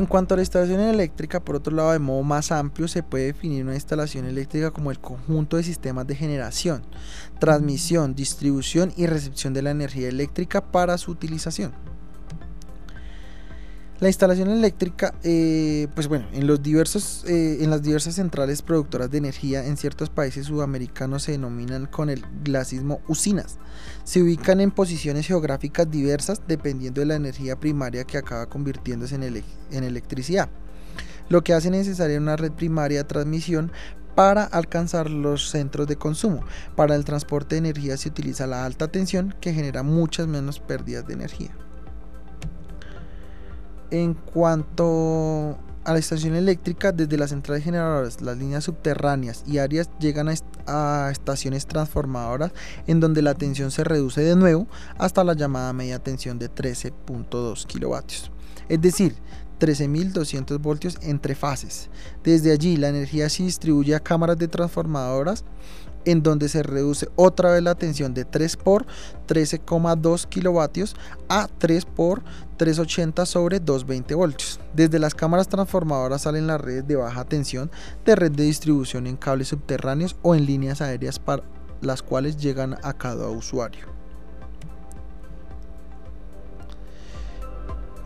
En 0.00 0.06
cuanto 0.06 0.32
a 0.32 0.38
la 0.38 0.42
instalación 0.42 0.80
eléctrica, 0.80 1.44
por 1.44 1.56
otro 1.56 1.76
lado, 1.76 1.92
de 1.92 1.98
modo 1.98 2.22
más 2.22 2.52
amplio, 2.52 2.88
se 2.88 3.02
puede 3.02 3.26
definir 3.26 3.64
una 3.64 3.74
instalación 3.74 4.24
eléctrica 4.24 4.70
como 4.70 4.90
el 4.90 4.98
conjunto 4.98 5.58
de 5.58 5.62
sistemas 5.62 6.06
de 6.06 6.16
generación, 6.16 6.80
transmisión, 7.38 8.14
distribución 8.14 8.94
y 8.96 9.04
recepción 9.04 9.52
de 9.52 9.60
la 9.60 9.72
energía 9.72 10.08
eléctrica 10.08 10.62
para 10.62 10.96
su 10.96 11.10
utilización. 11.10 11.74
La 14.00 14.08
instalación 14.08 14.48
eléctrica, 14.48 15.12
eh, 15.22 15.86
pues 15.94 16.08
bueno, 16.08 16.26
en, 16.32 16.46
los 16.46 16.62
diversos, 16.62 17.22
eh, 17.28 17.58
en 17.60 17.68
las 17.68 17.82
diversas 17.82 18.14
centrales 18.14 18.62
productoras 18.62 19.10
de 19.10 19.18
energía 19.18 19.66
en 19.66 19.76
ciertos 19.76 20.08
países 20.08 20.46
sudamericanos 20.46 21.24
se 21.24 21.32
denominan 21.32 21.84
con 21.84 22.08
el 22.08 22.24
glacismo 22.42 23.02
usinas. 23.08 23.58
Se 24.04 24.22
ubican 24.22 24.62
en 24.62 24.70
posiciones 24.70 25.26
geográficas 25.26 25.90
diversas 25.90 26.40
dependiendo 26.48 27.02
de 27.02 27.08
la 27.08 27.16
energía 27.16 27.60
primaria 27.60 28.04
que 28.04 28.16
acaba 28.16 28.46
convirtiéndose 28.46 29.16
en, 29.16 29.44
en 29.70 29.84
electricidad, 29.84 30.48
lo 31.28 31.44
que 31.44 31.52
hace 31.52 31.70
necesaria 31.70 32.16
una 32.16 32.36
red 32.36 32.52
primaria 32.52 33.02
de 33.02 33.04
transmisión 33.04 33.70
para 34.14 34.44
alcanzar 34.44 35.10
los 35.10 35.50
centros 35.50 35.86
de 35.86 35.96
consumo. 35.96 36.42
Para 36.74 36.94
el 36.94 37.04
transporte 37.04 37.56
de 37.56 37.68
energía 37.68 37.98
se 37.98 38.08
utiliza 38.08 38.46
la 38.46 38.64
alta 38.64 38.88
tensión 38.88 39.34
que 39.42 39.52
genera 39.52 39.82
muchas 39.82 40.26
menos 40.26 40.58
pérdidas 40.58 41.06
de 41.06 41.12
energía. 41.12 41.50
En 43.90 44.14
cuanto 44.14 45.58
a 45.84 45.92
la 45.92 45.98
estación 45.98 46.34
eléctrica, 46.34 46.92
desde 46.92 47.16
las 47.16 47.30
centrales 47.30 47.64
generadoras, 47.64 48.20
las 48.20 48.36
líneas 48.36 48.64
subterráneas 48.64 49.42
y 49.46 49.58
áreas 49.58 49.90
llegan 49.98 50.28
a, 50.66 51.10
estaciones 51.10 51.66
transformadoras 51.66 52.52
en 52.86 53.00
donde 53.00 53.22
la 53.22 53.34
tensión 53.34 53.70
se 53.70 53.82
reduce 53.82 54.20
de 54.20 54.36
nuevo 54.36 54.68
hasta 54.98 55.24
la 55.24 55.34
llamada 55.34 55.72
media 55.72 55.98
tensión 55.98 56.38
de 56.38 56.50
13.2 56.50 57.66
kilovatios. 57.66 58.30
Es 58.68 58.80
decir, 58.80 59.16
13.200 59.58 60.60
voltios 60.60 60.98
entre 61.02 61.34
fases. 61.34 61.90
Desde 62.22 62.52
allí 62.52 62.76
la 62.76 62.88
energía 62.88 63.28
se 63.28 63.42
distribuye 63.42 63.94
a 63.94 64.00
cámaras 64.00 64.38
de 64.38 64.48
transformadoras 64.48 65.44
en 66.04 66.22
donde 66.22 66.48
se 66.48 66.62
reduce 66.62 67.08
otra 67.16 67.52
vez 67.52 67.62
la 67.62 67.74
tensión 67.74 68.14
de 68.14 68.24
3 68.24 68.56
por 68.56 68.86
13,2 69.28 70.26
kilovatios 70.26 70.96
a 71.28 71.48
3 71.58 71.84
por 71.84 72.22
380 72.56 73.26
sobre 73.26 73.60
220 73.60 74.14
voltios. 74.14 74.60
Desde 74.74 74.98
las 74.98 75.14
cámaras 75.14 75.48
transformadoras 75.48 76.22
salen 76.22 76.46
las 76.46 76.60
redes 76.60 76.86
de 76.86 76.96
baja 76.96 77.24
tensión 77.24 77.70
de 78.04 78.16
red 78.16 78.32
de 78.32 78.44
distribución 78.44 79.06
en 79.06 79.16
cables 79.16 79.48
subterráneos 79.48 80.16
o 80.22 80.34
en 80.34 80.46
líneas 80.46 80.80
aéreas 80.80 81.18
para 81.18 81.42
las 81.80 82.02
cuales 82.02 82.36
llegan 82.36 82.76
a 82.82 82.92
cada 82.92 83.28
usuario. 83.28 83.99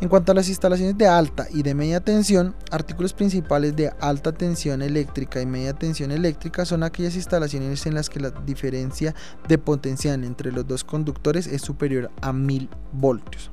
En 0.04 0.10
cuanto 0.10 0.32
a 0.32 0.34
las 0.34 0.50
instalaciones 0.50 0.98
de 0.98 1.06
alta 1.06 1.46
y 1.50 1.62
de 1.62 1.74
media 1.74 1.98
tensión, 1.98 2.54
artículos 2.70 3.14
principales 3.14 3.74
de 3.74 3.90
alta 4.00 4.32
tensión 4.32 4.82
eléctrica 4.82 5.40
y 5.40 5.46
media 5.46 5.72
tensión 5.72 6.10
eléctrica 6.10 6.66
son 6.66 6.82
aquellas 6.82 7.16
instalaciones 7.16 7.86
en 7.86 7.94
las 7.94 8.10
que 8.10 8.20
la 8.20 8.30
diferencia 8.30 9.14
de 9.48 9.56
potencial 9.56 10.22
entre 10.24 10.52
los 10.52 10.68
dos 10.68 10.84
conductores 10.84 11.46
es 11.46 11.62
superior 11.62 12.10
a 12.20 12.34
1000 12.34 12.68
voltios. 12.92 13.50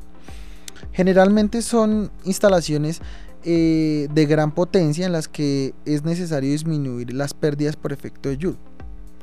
Generalmente 0.92 1.62
son 1.62 2.12
instalaciones 2.26 3.00
eh, 3.46 4.10
de 4.14 4.26
gran 4.26 4.52
potencia 4.52 5.06
en 5.06 5.14
las 5.14 5.30
que 5.30 5.74
es 5.86 6.04
necesario 6.04 6.52
disminuir 6.52 7.14
las 7.14 7.34
pérdidas 7.34 7.78
por 7.78 7.94
efecto 7.94 8.28
de 8.28 8.36
Joule 8.36 8.58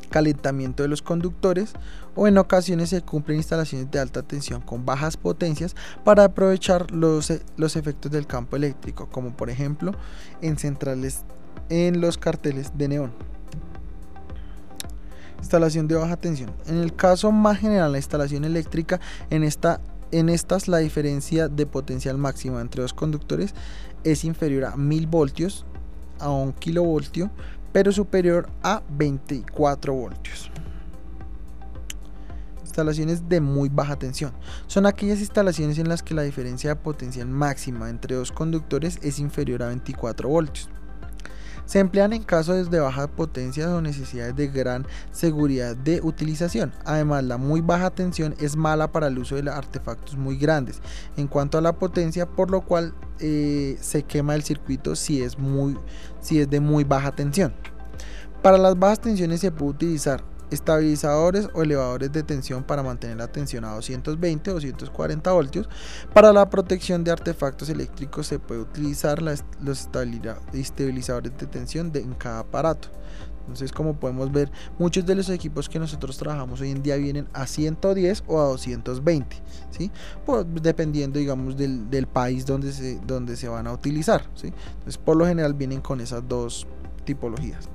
calentamiento 0.09 0.83
de 0.83 0.89
los 0.89 1.03
conductores 1.03 1.73
o 2.15 2.27
en 2.27 2.39
ocasiones 2.39 2.91
se 2.91 3.03
cumplen 3.03 3.39
instalaciones 3.39 3.91
de 3.91 4.01
alta 4.01 4.23
tensión 4.23 4.61
con 4.61 4.85
bajas 4.85 5.17
potencias 5.17 5.77
para 6.05 6.25
aprovechar 6.25 6.91
los, 6.91 7.31
e, 7.31 7.43
los 7.57 7.77
efectos 7.77 8.11
del 8.11 8.27
campo 8.27 8.57
eléctrico, 8.57 9.09
como 9.11 9.37
por 9.37 9.51
ejemplo 9.51 9.93
en 10.43 10.59
centrales 10.59 11.25
en 11.69 12.01
los 12.01 12.19
carteles 12.19 12.73
de 12.77 12.89
neón. 12.89 13.13
Instalación 15.39 15.87
de 15.87 15.95
baja 15.95 16.17
tensión. 16.17 16.51
En 16.67 16.79
el 16.79 16.95
caso 16.95 17.31
más 17.31 17.59
general, 17.59 17.93
la 17.93 17.99
instalación 17.99 18.45
eléctrica, 18.45 19.01
en, 19.31 19.45
esta, 19.45 19.81
en 20.11 20.29
estas 20.29 20.67
la 20.69 20.79
diferencia 20.79 21.49
de 21.49 21.67
potencial 21.67 22.19
máxima 22.19 22.61
entre 22.61 22.83
dos 22.83 22.93
conductores 22.93 23.55
es 24.05 24.25
inferior 24.25 24.65
a 24.65 24.77
1000 24.77 25.07
voltios 25.07 25.65
a 26.19 26.31
1 26.31 26.55
kilovoltio 26.59 27.31
pero 27.79 27.93
superior 27.93 28.51
a 28.61 28.83
24 28.89 29.95
voltios. 29.95 30.51
Instalaciones 32.65 33.29
de 33.29 33.41
muy 33.41 33.69
baja 33.69 33.95
tensión. 33.95 34.33
Son 34.67 34.85
aquellas 34.85 35.21
instalaciones 35.21 35.79
en 35.79 35.89
las 35.89 36.03
que 36.03 36.13
la 36.13 36.23
diferencia 36.23 36.71
de 36.71 36.75
potencial 36.75 37.29
máxima 37.29 37.89
entre 37.89 38.17
dos 38.17 38.33
conductores 38.33 38.99
es 39.03 39.21
inferior 39.21 39.63
a 39.63 39.69
24 39.69 40.29
voltios. 40.29 40.69
Se 41.69 41.81
emplean 41.81 42.15
en 42.15 42.23
casos 42.23 42.71
de 42.71 42.81
baja 42.81 43.07
potencia 43.09 43.69
o 43.69 43.83
necesidades 43.83 44.35
de 44.35 44.49
gran 44.49 44.87
seguridad 45.13 45.77
de 45.77 46.01
utilización. 46.01 46.73
Además, 46.87 47.25
la 47.25 47.37
muy 47.37 47.61
baja 47.61 47.91
tensión 47.91 48.35
es 48.41 48.57
mala 48.57 48.91
para 48.91 49.09
el 49.09 49.19
uso 49.19 49.37
de 49.37 49.51
artefactos 49.51 50.17
muy 50.17 50.39
grandes 50.39 50.81
en 51.19 51.27
cuanto 51.27 51.59
a 51.59 51.61
la 51.61 51.75
potencia, 51.75 52.25
por 52.25 52.51
lo 52.51 52.63
cual 52.63 52.95
eh, 53.21 53.77
se 53.83 54.03
quema 54.03 54.35
el 54.35 54.45
circuito 54.45 54.97
si 54.97 55.23
es, 55.23 55.39
muy, 55.39 55.77
si 56.23 56.41
es 56.41 56.49
de 56.49 56.61
muy 56.61 56.85
baja 56.85 57.15
tensión. 57.15 57.53
Para 58.41 58.57
las 58.57 58.79
bajas 58.79 59.01
tensiones 59.01 59.41
se 59.41 59.53
puede 59.53 59.73
utilizar 59.73 60.25
estabilizadores 60.51 61.49
o 61.55 61.63
elevadores 61.63 62.13
de 62.13 62.23
tensión 62.23 62.63
para 62.63 62.83
mantener 62.83 63.17
la 63.17 63.29
tensión 63.29 63.65
a 63.65 63.75
220 63.75 64.51
o 64.51 64.55
240 64.55 65.33
voltios. 65.33 65.69
Para 66.15 66.33
la 66.33 66.49
protección 66.49 67.05
de 67.05 67.11
artefactos 67.11 67.69
eléctricos 67.69 68.27
se 68.27 68.39
puede 68.39 68.61
utilizar 68.61 69.23
los 69.23 69.89
estabilizadores 70.53 71.37
de 71.37 71.47
tensión 71.47 71.91
en 71.95 72.15
cada 72.15 72.41
aparato. 72.41 72.89
Entonces, 73.49 73.73
como 73.73 73.95
podemos 73.95 74.31
ver, 74.31 74.53
muchos 74.79 75.07
de 75.07 75.15
los 75.15 75.31
equipos 75.31 75.71
que 75.71 75.79
nosotros 75.79 76.19
trabajamos 76.19 76.61
hoy 76.61 76.71
en 76.71 76.83
día 76.83 76.97
vienen 76.97 77.29
a 77.33 77.47
110 77.47 78.25
o 78.27 78.39
a 78.41 78.45
220, 78.45 79.37
¿sí? 79.71 79.91
Por, 80.27 80.45
dependiendo, 80.45 81.19
digamos, 81.19 81.57
del, 81.57 82.07
país 82.13 82.45
donde 82.45 82.73
se, 82.75 83.01
donde 83.07 83.37
se 83.37 83.49
van 83.49 83.67
a 83.67 83.73
utilizar. 83.73 84.25
Entonces, 84.35 84.99
por 84.99 85.17
lo 85.17 85.27
general 85.27 85.55
vienen 85.55 85.81
con 85.81 86.03
esas 86.03 86.29
dos 86.29 86.67
tipologías. 87.07 87.71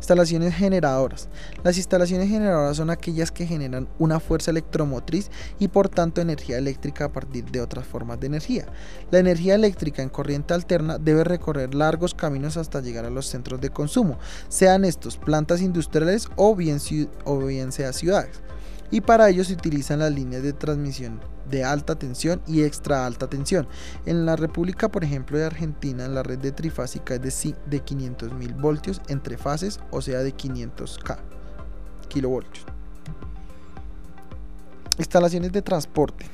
Instalaciones 0.00 0.54
generadoras. 0.54 1.28
Las 1.62 1.76
instalaciones 1.76 2.30
generadoras 2.30 2.78
son 2.78 2.88
aquellas 2.88 3.30
que 3.30 3.46
generan 3.46 3.86
una 3.98 4.18
fuerza 4.18 4.50
electromotriz 4.50 5.30
y 5.58 5.68
por 5.68 5.90
tanto 5.90 6.22
energía 6.22 6.56
eléctrica 6.56 7.04
a 7.04 7.12
partir 7.12 7.44
de 7.44 7.60
otras 7.60 7.86
formas 7.86 8.18
de 8.18 8.28
energía. 8.28 8.64
La 9.10 9.18
energía 9.18 9.54
eléctrica 9.54 10.02
en 10.02 10.08
corriente 10.08 10.54
alterna 10.54 10.96
debe 10.96 11.22
recorrer 11.22 11.74
largos 11.74 12.14
caminos 12.14 12.56
hasta 12.56 12.80
llegar 12.80 13.04
a 13.04 13.10
los 13.10 13.26
centros 13.26 13.60
de 13.60 13.68
consumo, 13.68 14.18
sean 14.48 14.86
estos 14.86 15.18
plantas 15.18 15.60
industriales 15.60 16.28
o 16.36 16.56
bien, 16.56 16.78
o 17.24 17.38
bien 17.38 17.70
sea 17.70 17.92
ciudades. 17.92 18.40
Y 18.90 19.02
para 19.02 19.28
ello 19.28 19.44
se 19.44 19.52
utilizan 19.52 19.98
las 19.98 20.12
líneas 20.12 20.42
de 20.42 20.54
transmisión 20.54 21.20
de 21.50 21.64
alta 21.64 21.96
tensión 21.96 22.40
y 22.46 22.62
extra 22.62 23.04
alta 23.06 23.28
tensión. 23.28 23.66
En 24.06 24.24
la 24.24 24.36
República, 24.36 24.88
por 24.90 25.04
ejemplo, 25.04 25.38
de 25.38 25.44
Argentina, 25.44 26.08
la 26.08 26.22
red 26.22 26.38
de 26.38 26.52
trifásica 26.52 27.14
es 27.14 27.22
de, 27.22 27.54
de 27.66 27.84
500.000 27.84 28.60
voltios 28.60 29.00
entre 29.08 29.36
fases, 29.36 29.80
o 29.90 30.00
sea, 30.00 30.20
de 30.20 30.34
500K 30.34 31.18
kilovoltios. 32.10 32.66
Instalaciones 34.98 35.50
de 35.52 35.62
transporte. 35.62 36.26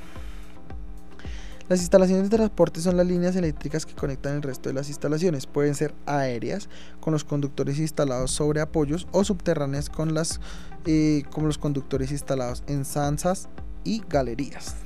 Las 1.68 1.80
instalaciones 1.80 2.30
de 2.30 2.36
transporte 2.36 2.80
son 2.80 2.96
las 2.96 3.06
líneas 3.06 3.34
eléctricas 3.34 3.86
que 3.86 3.94
conectan 3.94 4.36
el 4.36 4.42
resto 4.42 4.68
de 4.68 4.74
las 4.74 4.88
instalaciones. 4.88 5.46
Pueden 5.46 5.74
ser 5.74 5.94
aéreas, 6.06 6.68
con 7.00 7.12
los 7.12 7.24
conductores 7.24 7.78
instalados 7.78 8.30
sobre 8.30 8.60
apoyos, 8.60 9.06
o 9.12 9.24
subterráneas, 9.24 9.90
con 9.90 10.14
las, 10.14 10.40
eh, 10.84 11.24
como 11.32 11.48
los 11.48 11.58
conductores 11.58 12.12
instalados 12.12 12.62
en 12.68 12.84
zanzas 12.84 13.48
y 13.82 14.02
galerías. 14.08 14.85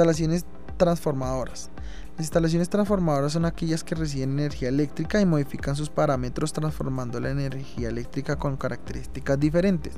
Instalaciones 0.00 0.46
transformadoras. 0.78 1.68
Las 2.16 2.20
instalaciones 2.20 2.70
transformadoras 2.70 3.34
son 3.34 3.44
aquellas 3.44 3.84
que 3.84 3.94
reciben 3.94 4.30
energía 4.30 4.70
eléctrica 4.70 5.20
y 5.20 5.26
modifican 5.26 5.76
sus 5.76 5.90
parámetros 5.90 6.54
transformando 6.54 7.20
la 7.20 7.28
energía 7.28 7.90
eléctrica 7.90 8.36
con 8.36 8.56
características 8.56 9.38
diferentes. 9.38 9.92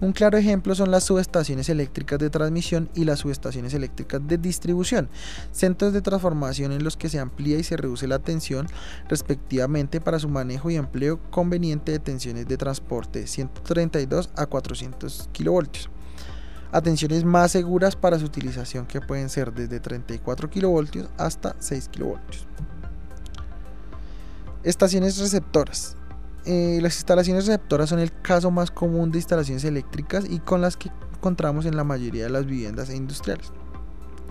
Un 0.00 0.12
claro 0.12 0.38
ejemplo 0.38 0.76
son 0.76 0.92
las 0.92 1.02
subestaciones 1.02 1.68
eléctricas 1.68 2.20
de 2.20 2.30
transmisión 2.30 2.88
y 2.94 3.02
las 3.02 3.18
subestaciones 3.18 3.74
eléctricas 3.74 4.20
de 4.24 4.38
distribución, 4.38 5.08
centros 5.50 5.92
de 5.92 6.02
transformación 6.02 6.70
en 6.70 6.84
los 6.84 6.96
que 6.96 7.08
se 7.08 7.18
amplía 7.18 7.58
y 7.58 7.64
se 7.64 7.76
reduce 7.76 8.06
la 8.06 8.20
tensión 8.20 8.68
respectivamente 9.08 10.00
para 10.00 10.20
su 10.20 10.28
manejo 10.28 10.70
y 10.70 10.76
empleo 10.76 11.20
conveniente 11.32 11.90
de 11.90 11.98
tensiones 11.98 12.46
de 12.46 12.56
transporte 12.56 13.26
132 13.26 14.30
a 14.36 14.46
400 14.46 15.30
kilovoltios 15.32 15.90
atenciones 16.72 17.24
más 17.24 17.52
seguras 17.52 17.94
para 17.94 18.18
su 18.18 18.24
utilización 18.24 18.86
que 18.86 19.00
pueden 19.00 19.28
ser 19.28 19.52
desde 19.52 19.78
34 19.78 20.50
kV 20.50 21.08
hasta 21.18 21.54
6 21.58 21.90
kV. 21.94 22.16
Estaciones 24.64 25.18
receptoras. 25.18 25.96
Eh, 26.44 26.80
las 26.82 26.96
instalaciones 26.96 27.46
receptoras 27.46 27.88
son 27.88 28.00
el 28.00 28.12
caso 28.20 28.50
más 28.50 28.70
común 28.70 29.12
de 29.12 29.18
instalaciones 29.18 29.64
eléctricas 29.64 30.24
y 30.28 30.40
con 30.40 30.60
las 30.60 30.76
que 30.76 30.90
encontramos 31.14 31.66
en 31.66 31.76
la 31.76 31.84
mayoría 31.84 32.24
de 32.24 32.30
las 32.30 32.46
viviendas 32.46 32.88
e 32.90 32.96
industriales. 32.96 33.52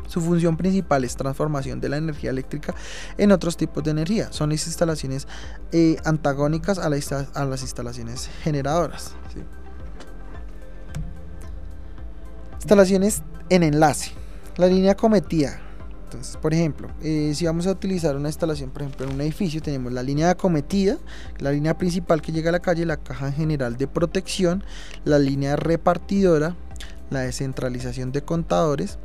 Su 0.08 0.20
función 0.20 0.58
principal 0.58 1.06
es 1.06 1.16
transformación 1.16 1.80
de 1.80 1.88
la 1.88 1.96
energía 1.96 2.32
eléctrica 2.32 2.76
en 3.18 3.32
otros 3.32 3.56
tipos 3.56 3.82
de 3.82 3.92
energía. 3.92 4.30
Son 4.34 4.50
las 4.50 4.68
instalaciones 4.68 5.26
eh, 5.72 5.96
antagónicas 6.04 6.80
a, 6.80 6.88
a, 6.88 7.46
las 7.46 7.62
instalaciones 7.62 8.30
generadoras. 8.44 9.16
Instalaciones 12.62 13.24
en 13.50 13.64
enlace. 13.64 14.12
La 14.58 14.68
línea 14.68 14.94
cometida. 14.94 15.60
Entonces, 16.04 16.38
por 16.38 16.54
ejemplo, 16.54 16.90
eh, 17.02 17.32
si 17.34 17.48
vamos 17.48 17.66
a 17.66 17.72
utilizar 17.72 18.16
una 18.16 18.30
instalación, 18.30 18.70
por 18.70 18.84
ejemplo, 18.84 19.08
en 19.08 19.16
un 19.16 19.22
edificio, 19.22 19.64
tenemos 19.64 19.92
la 19.92 20.04
línea 20.04 20.30
acometida, 20.30 21.00
la 21.40 21.52
línea 21.52 21.76
principal 21.76 22.22
que 22.22 22.32
llega 22.32 22.50
a 22.50 22.52
la 22.52 22.60
calle, 22.60 22.86
la 22.86 22.98
caja 22.98 23.32
general 23.32 23.78
de 23.78 23.88
protección, 23.88 24.64
la 25.06 25.18
línea 25.18 25.56
repartidora, 25.56 26.56
la 27.10 27.22
descentralización 27.22 28.12
de 28.12 28.22
contadores, 28.22 29.00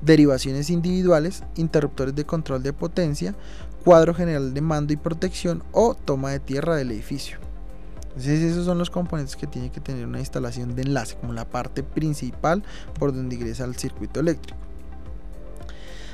derivaciones 0.00 0.70
individuales, 0.70 1.42
interruptores 1.54 2.14
de 2.14 2.24
control 2.24 2.62
de 2.62 2.72
potencia, 2.72 3.34
cuadro 3.84 4.14
general 4.14 4.54
de 4.54 4.62
mando 4.62 4.94
y 4.94 4.96
protección 4.96 5.62
o 5.72 5.94
toma 5.94 6.30
de 6.30 6.40
tierra 6.40 6.76
del 6.76 6.92
edificio. 6.92 7.45
Entonces 8.16 8.40
esos 8.40 8.64
son 8.64 8.78
los 8.78 8.88
componentes 8.88 9.36
que 9.36 9.46
tiene 9.46 9.70
que 9.70 9.80
tener 9.80 10.06
una 10.06 10.20
instalación 10.20 10.74
de 10.74 10.82
enlace, 10.82 11.16
como 11.20 11.34
la 11.34 11.44
parte 11.44 11.82
principal 11.82 12.62
por 12.98 13.14
donde 13.14 13.36
ingresa 13.36 13.64
el 13.64 13.76
circuito 13.76 14.20
eléctrico. 14.20 14.58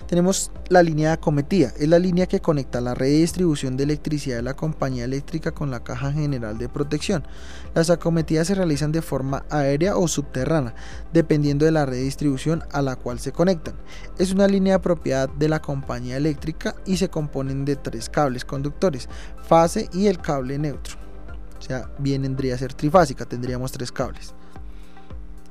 Tenemos 0.09 0.51
la 0.69 0.83
línea 0.83 1.13
acometida, 1.13 1.73
es 1.79 1.89
la 1.89 2.01
línea 2.01 2.27
que 2.27 2.41
conecta 2.41 2.83
la 2.83 2.93
red 2.93 3.07
de 3.07 3.19
distribución 3.19 3.77
de 3.77 3.85
electricidad 3.85 4.37
de 4.37 4.43
la 4.43 4.55
compañía 4.55 5.05
eléctrica 5.05 5.53
con 5.53 5.71
la 5.71 5.85
caja 5.85 6.13
general 6.13 6.59
de 6.59 6.69
protección. 6.69 7.23
Las 7.73 7.89
acometidas 7.89 8.49
se 8.49 8.57
realizan 8.57 8.93
de 8.93 9.01
forma 9.01 9.47
aérea 9.49 9.97
o 9.97 10.07
subterránea, 10.09 10.75
dependiendo 11.15 11.65
de 11.65 11.71
la 11.71 11.87
red 11.87 11.97
de 11.97 12.03
distribución 12.03 12.63
a 12.73 12.83
la 12.83 12.97
cual 12.97 13.21
se 13.21 13.33
conectan. 13.33 13.75
Es 14.19 14.33
una 14.33 14.49
línea 14.49 14.75
de 14.75 14.83
propiedad 14.83 15.31
de 15.31 15.49
la 15.49 15.63
compañía 15.63 16.19
eléctrica 16.19 16.75
y 16.85 16.99
se 16.99 17.09
componen 17.09 17.65
de 17.65 17.77
tres 17.77 18.11
cables 18.11 18.45
conductores, 18.45 19.09
fase 19.49 19.89
y 19.95 20.09
el 20.09 20.19
cable 20.19 20.59
neutro. 20.59 21.02
O 21.63 21.65
sea, 21.65 21.89
bien 21.97 22.23
vendría 22.23 22.57
a 22.57 22.59
ser 22.59 22.75
trifásica, 22.75 23.25
tendríamos 23.25 23.71
tres 23.71 23.93
cables. 23.93 24.35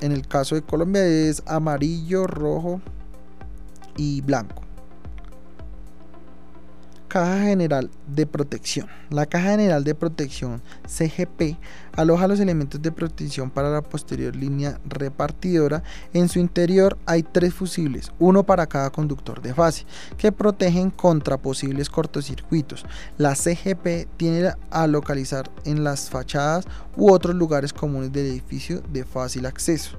En 0.01 0.11
el 0.11 0.27
caso 0.27 0.55
de 0.55 0.61
Colombia 0.61 1.05
es 1.05 1.41
amarillo, 1.45 2.27
rojo 2.27 2.81
y 3.95 4.19
blanco. 4.19 4.61
Caja 7.11 7.39
General 7.39 7.91
de 8.07 8.25
Protección. 8.25 8.87
La 9.09 9.25
Caja 9.25 9.49
General 9.49 9.83
de 9.83 9.95
Protección 9.95 10.61
CGP 10.87 11.57
aloja 11.97 12.25
los 12.25 12.39
elementos 12.39 12.81
de 12.81 12.93
protección 12.93 13.49
para 13.49 13.69
la 13.69 13.81
posterior 13.81 14.33
línea 14.33 14.79
repartidora. 14.85 15.83
En 16.13 16.29
su 16.29 16.39
interior 16.39 16.97
hay 17.05 17.23
tres 17.23 17.53
fusibles, 17.53 18.13
uno 18.17 18.43
para 18.43 18.65
cada 18.65 18.91
conductor 18.91 19.41
de 19.41 19.53
fase, 19.53 19.85
que 20.17 20.31
protegen 20.31 20.89
contra 20.89 21.37
posibles 21.37 21.89
cortocircuitos. 21.89 22.85
La 23.17 23.35
CGP 23.35 24.07
tiene 24.15 24.53
a 24.69 24.87
localizar 24.87 25.51
en 25.65 25.83
las 25.83 26.09
fachadas 26.09 26.63
u 26.95 27.11
otros 27.11 27.35
lugares 27.35 27.73
comunes 27.73 28.13
del 28.13 28.27
edificio 28.27 28.81
de 28.89 29.03
fácil 29.03 29.47
acceso. 29.47 29.97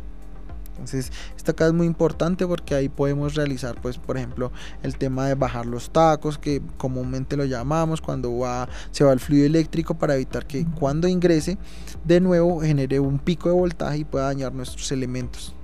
Entonces, 0.73 1.13
esta 1.37 1.53
acá 1.53 1.67
es 1.67 1.73
muy 1.73 1.87
importante 1.87 2.47
porque 2.47 2.75
ahí 2.75 2.89
podemos 2.89 3.35
realizar, 3.35 3.81
pues, 3.81 3.99
por 3.99 4.17
ejemplo, 4.17 4.51
el 4.83 4.97
tema 4.97 5.27
de 5.27 5.35
bajar 5.35 5.67
los 5.67 5.91
tacos, 5.91 6.39
que 6.39 6.63
comúnmente 6.77 7.37
lo 7.37 7.45
llamamos 7.45 8.01
cuando 8.01 8.39
va, 8.39 8.69
se 8.91 9.05
va 9.05 9.13
el 9.13 9.21
fluido 9.21 9.47
eléctrico 9.47 9.95
para 9.95 10.15
evitar 10.15 10.47
que 10.47 10.67
cuando 10.79 11.09
ingrese, 11.09 11.59
de 12.05 12.21
nuevo 12.21 12.61
genere 12.61 13.01
un 13.01 13.19
pico 13.19 13.49
de 13.49 13.55
voltaje 13.55 13.99
y 13.99 14.05
pueda 14.05 14.27
dañar 14.27 14.53
nuestros 14.55 14.91
elementos. 14.93 15.55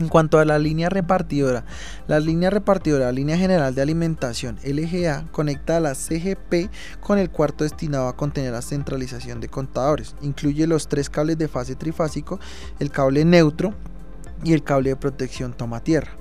En 0.00 0.08
cuanto 0.08 0.38
a 0.38 0.44
la 0.44 0.58
línea 0.58 0.88
repartidora, 0.88 1.64
la 2.06 2.20
línea 2.20 2.50
repartidora, 2.50 3.06
la 3.06 3.12
línea 3.12 3.36
general 3.36 3.74
de 3.74 3.82
alimentación 3.82 4.58
LGA, 4.64 5.26
conecta 5.32 5.76
a 5.76 5.80
la 5.80 5.94
CGP 5.94 6.70
con 7.00 7.18
el 7.18 7.30
cuarto 7.30 7.64
destinado 7.64 8.06
a 8.06 8.16
contener 8.16 8.52
la 8.52 8.62
centralización 8.62 9.40
de 9.40 9.48
contadores. 9.48 10.14
Incluye 10.22 10.66
los 10.66 10.86
tres 10.86 11.10
cables 11.10 11.38
de 11.38 11.48
fase 11.48 11.74
trifásico, 11.74 12.38
el 12.78 12.90
cable 12.90 13.24
neutro 13.24 13.74
y 14.44 14.52
el 14.52 14.62
cable 14.62 14.90
de 14.90 14.96
protección 14.96 15.52
toma 15.52 15.80
tierra. 15.80 16.17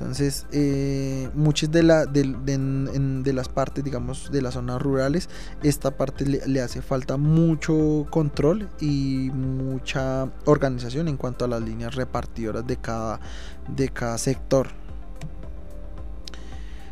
Entonces, 0.00 0.46
eh, 0.50 1.28
muchas 1.34 1.70
de, 1.70 1.82
la, 1.82 2.06
de, 2.06 3.32
las 3.34 3.48
partes, 3.50 3.84
digamos, 3.84 4.32
de 4.32 4.40
las 4.40 4.54
zonas 4.54 4.80
rurales, 4.80 5.28
esta 5.62 5.90
parte 5.90 6.24
le, 6.24 6.60
hace 6.62 6.80
falta 6.80 7.18
mucho 7.18 8.06
control 8.08 8.70
y 8.80 9.30
mucha 9.34 10.30
organización 10.46 11.06
en 11.08 11.18
cuanto 11.18 11.44
a 11.44 11.48
las 11.48 11.60
líneas 11.60 11.96
repartidoras 11.96 12.66
de 12.66 12.78
cada, 12.78 13.20
de 13.68 13.90
cada 13.90 14.16
sector. 14.16 14.68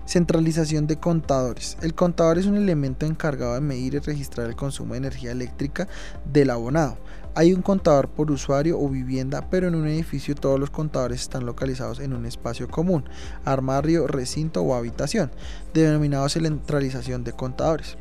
Centralización 0.08 0.86
de 0.86 0.96
contadores. 0.96 1.76
El 1.82 1.94
contador 1.94 2.38
es 2.38 2.46
un 2.46 2.56
elemento 2.56 3.04
encargado 3.04 3.52
de 3.52 3.60
medir 3.60 3.92
y 3.92 3.98
registrar 3.98 4.48
el 4.48 4.56
consumo 4.56 4.94
de 4.94 5.00
energía 5.00 5.32
eléctrica 5.32 5.86
del 6.24 6.48
abonado. 6.48 6.96
Hay 7.34 7.52
un 7.52 7.60
contador 7.60 8.08
por 8.08 8.30
usuario 8.30 8.80
o 8.80 8.88
vivienda, 8.88 9.50
pero 9.50 9.68
en 9.68 9.74
un 9.74 9.86
edificio 9.86 10.34
todos 10.34 10.58
los 10.58 10.70
contadores 10.70 11.20
están 11.20 11.44
localizados 11.44 12.00
en 12.00 12.14
un 12.14 12.24
espacio 12.24 12.68
común, 12.68 13.04
armario, 13.44 14.06
recinto 14.06 14.62
o 14.62 14.74
habitación, 14.74 15.30
denominado 15.74 16.26
centralización 16.30 17.22
de 17.22 17.34
contadores. 17.34 17.98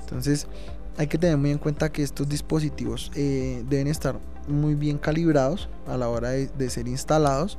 Entonces, 0.00 0.46
hay 0.96 1.06
que 1.06 1.18
tener 1.18 1.36
muy 1.36 1.50
en 1.50 1.58
cuenta 1.58 1.92
que 1.92 2.02
estos 2.02 2.30
dispositivos 2.30 3.12
eh, 3.14 3.62
deben 3.68 3.88
estar 3.88 4.18
muy 4.48 4.74
bien 4.74 4.96
calibrados 4.96 5.68
a 5.86 5.98
la 5.98 6.08
hora 6.08 6.30
de, 6.30 6.70
ser 6.70 6.88
instalados 6.88 7.58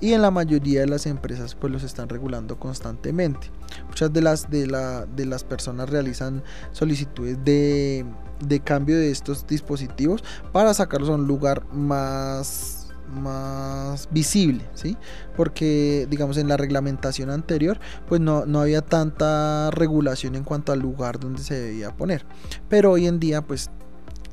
y 0.00 0.12
en 0.12 0.22
la 0.22 0.30
mayoría 0.30 0.80
de 0.80 0.86
las 0.86 1.06
empresas 1.06 1.54
pues 1.54 1.72
los 1.72 1.82
están 1.82 2.08
regulando 2.08 2.58
constantemente. 2.58 3.50
Muchas 3.86 4.12
de 4.12 4.22
las, 4.22 4.50
de, 4.50 4.66
la, 4.66 5.06
de 5.06 5.26
las 5.26 5.44
personas 5.44 5.90
realizan 5.90 6.42
solicitudes 6.72 7.38
de, 7.44 8.04
de 8.40 8.60
cambio 8.60 8.96
de 8.96 9.10
estos 9.10 9.46
dispositivos 9.46 10.22
para 10.52 10.72
sacarlos 10.74 11.10
a 11.10 11.14
un 11.14 11.26
lugar 11.26 11.64
más 11.72 12.78
más 13.08 14.08
visible, 14.10 14.68
¿sí? 14.74 14.96
Porque, 15.36 16.06
digamos, 16.10 16.36
en 16.36 16.48
la 16.48 16.56
reglamentación 16.56 17.30
anterior, 17.30 17.80
pues 18.06 18.20
no, 18.20 18.42
había 18.60 18.82
tanta 18.82 19.70
regulación 19.70 20.34
en 20.34 20.44
cuanto 20.44 20.72
al 20.72 20.80
lugar 20.80 21.18
donde 21.18 21.42
se 21.42 21.58
debía 21.58 21.96
poner. 21.96 22.26
Pero 22.68 22.92
hoy 22.92 23.06
en 23.06 23.18
día, 23.18 23.42
pues, 23.42 23.70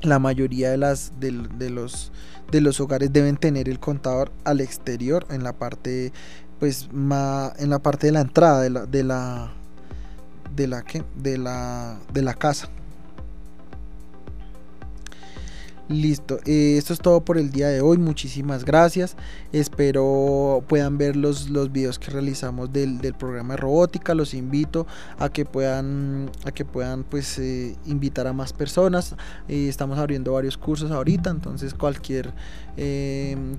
la 0.02 0.18
mayoría 0.18 0.70
de, 0.70 0.76
las, 0.76 1.12
de, 1.18 1.30
los, 1.70 2.12
de 2.50 2.60
los 2.60 2.80
hogares 2.80 3.12
deben 3.12 3.36
tener 3.36 3.68
el 3.68 3.78
contador 3.80 4.32
al 4.44 4.60
exterior, 4.60 5.26
en 5.30 5.42
la 5.42 5.52
parte, 5.52 6.12
pues, 6.58 6.88
más, 6.92 7.52
en 7.58 7.70
la 7.70 7.78
parte 7.78 8.06
de 8.06 8.12
la 8.12 8.20
entrada 8.20 8.60
de 8.60 8.70
la, 8.70 8.86
de 8.86 9.04
la, 9.04 9.52
de 10.54 10.66
la, 10.66 10.84
De 11.14 11.38
la, 11.38 11.98
de 12.12 12.22
la 12.22 12.34
casa, 12.34 12.68
Listo, 15.88 16.40
eh, 16.46 16.78
esto 16.78 16.92
es 16.92 16.98
todo 16.98 17.20
por 17.20 17.38
el 17.38 17.52
día 17.52 17.68
de 17.68 17.80
hoy. 17.80 17.96
Muchísimas 17.96 18.64
gracias. 18.64 19.16
Espero 19.52 20.64
puedan 20.66 20.98
ver 20.98 21.14
los, 21.14 21.48
los 21.48 21.70
videos 21.70 22.00
que 22.00 22.10
realizamos 22.10 22.72
del, 22.72 22.98
programa 23.16 23.54
de 23.54 23.58
robótica. 23.58 24.12
Los 24.12 24.34
invito 24.34 24.84
a 25.20 25.28
que 25.28 25.44
puedan, 25.44 26.28
a 26.44 26.50
que 26.50 26.64
puedan 26.64 27.04
pues 27.04 27.38
eh, 27.38 27.76
invitar 27.86 28.26
a 28.26 28.32
más 28.32 28.52
personas. 28.52 29.14
Eh, 29.46 29.68
estamos 29.68 29.96
abriendo 30.00 30.32
varios 30.32 30.58
cursos 30.58 30.90
ahorita, 30.90 31.30
entonces 31.30 31.72
cualquier 31.72 32.32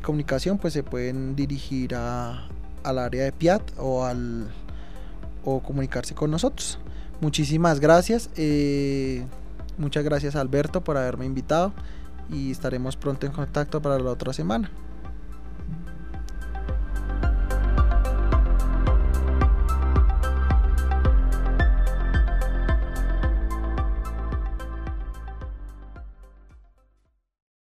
comunicación 0.03 0.57
pues 0.57 0.73
se 0.73 0.83
pueden 0.83 1.35
dirigir 1.35 1.95
a, 1.95 2.49
al 2.83 2.99
área 2.99 3.23
de 3.23 3.31
PIAT 3.31 3.61
o 3.77 4.03
al 4.03 4.47
o 5.45 5.63
comunicarse 5.63 6.13
con 6.13 6.29
nosotros. 6.29 6.77
Muchísimas 7.21 7.79
gracias. 7.79 8.29
muchas 9.77 10.03
gracias 10.03 10.35
Alberto 10.35 10.83
por 10.83 10.97
haberme 10.97 11.25
invitado 11.25 11.71
y 12.29 12.51
estaremos 12.51 12.97
pronto 12.97 13.25
en 13.25 13.31
contacto 13.31 13.81
para 13.81 13.99
la 13.99 14.11
otra 14.11 14.33
semana. 14.33 14.69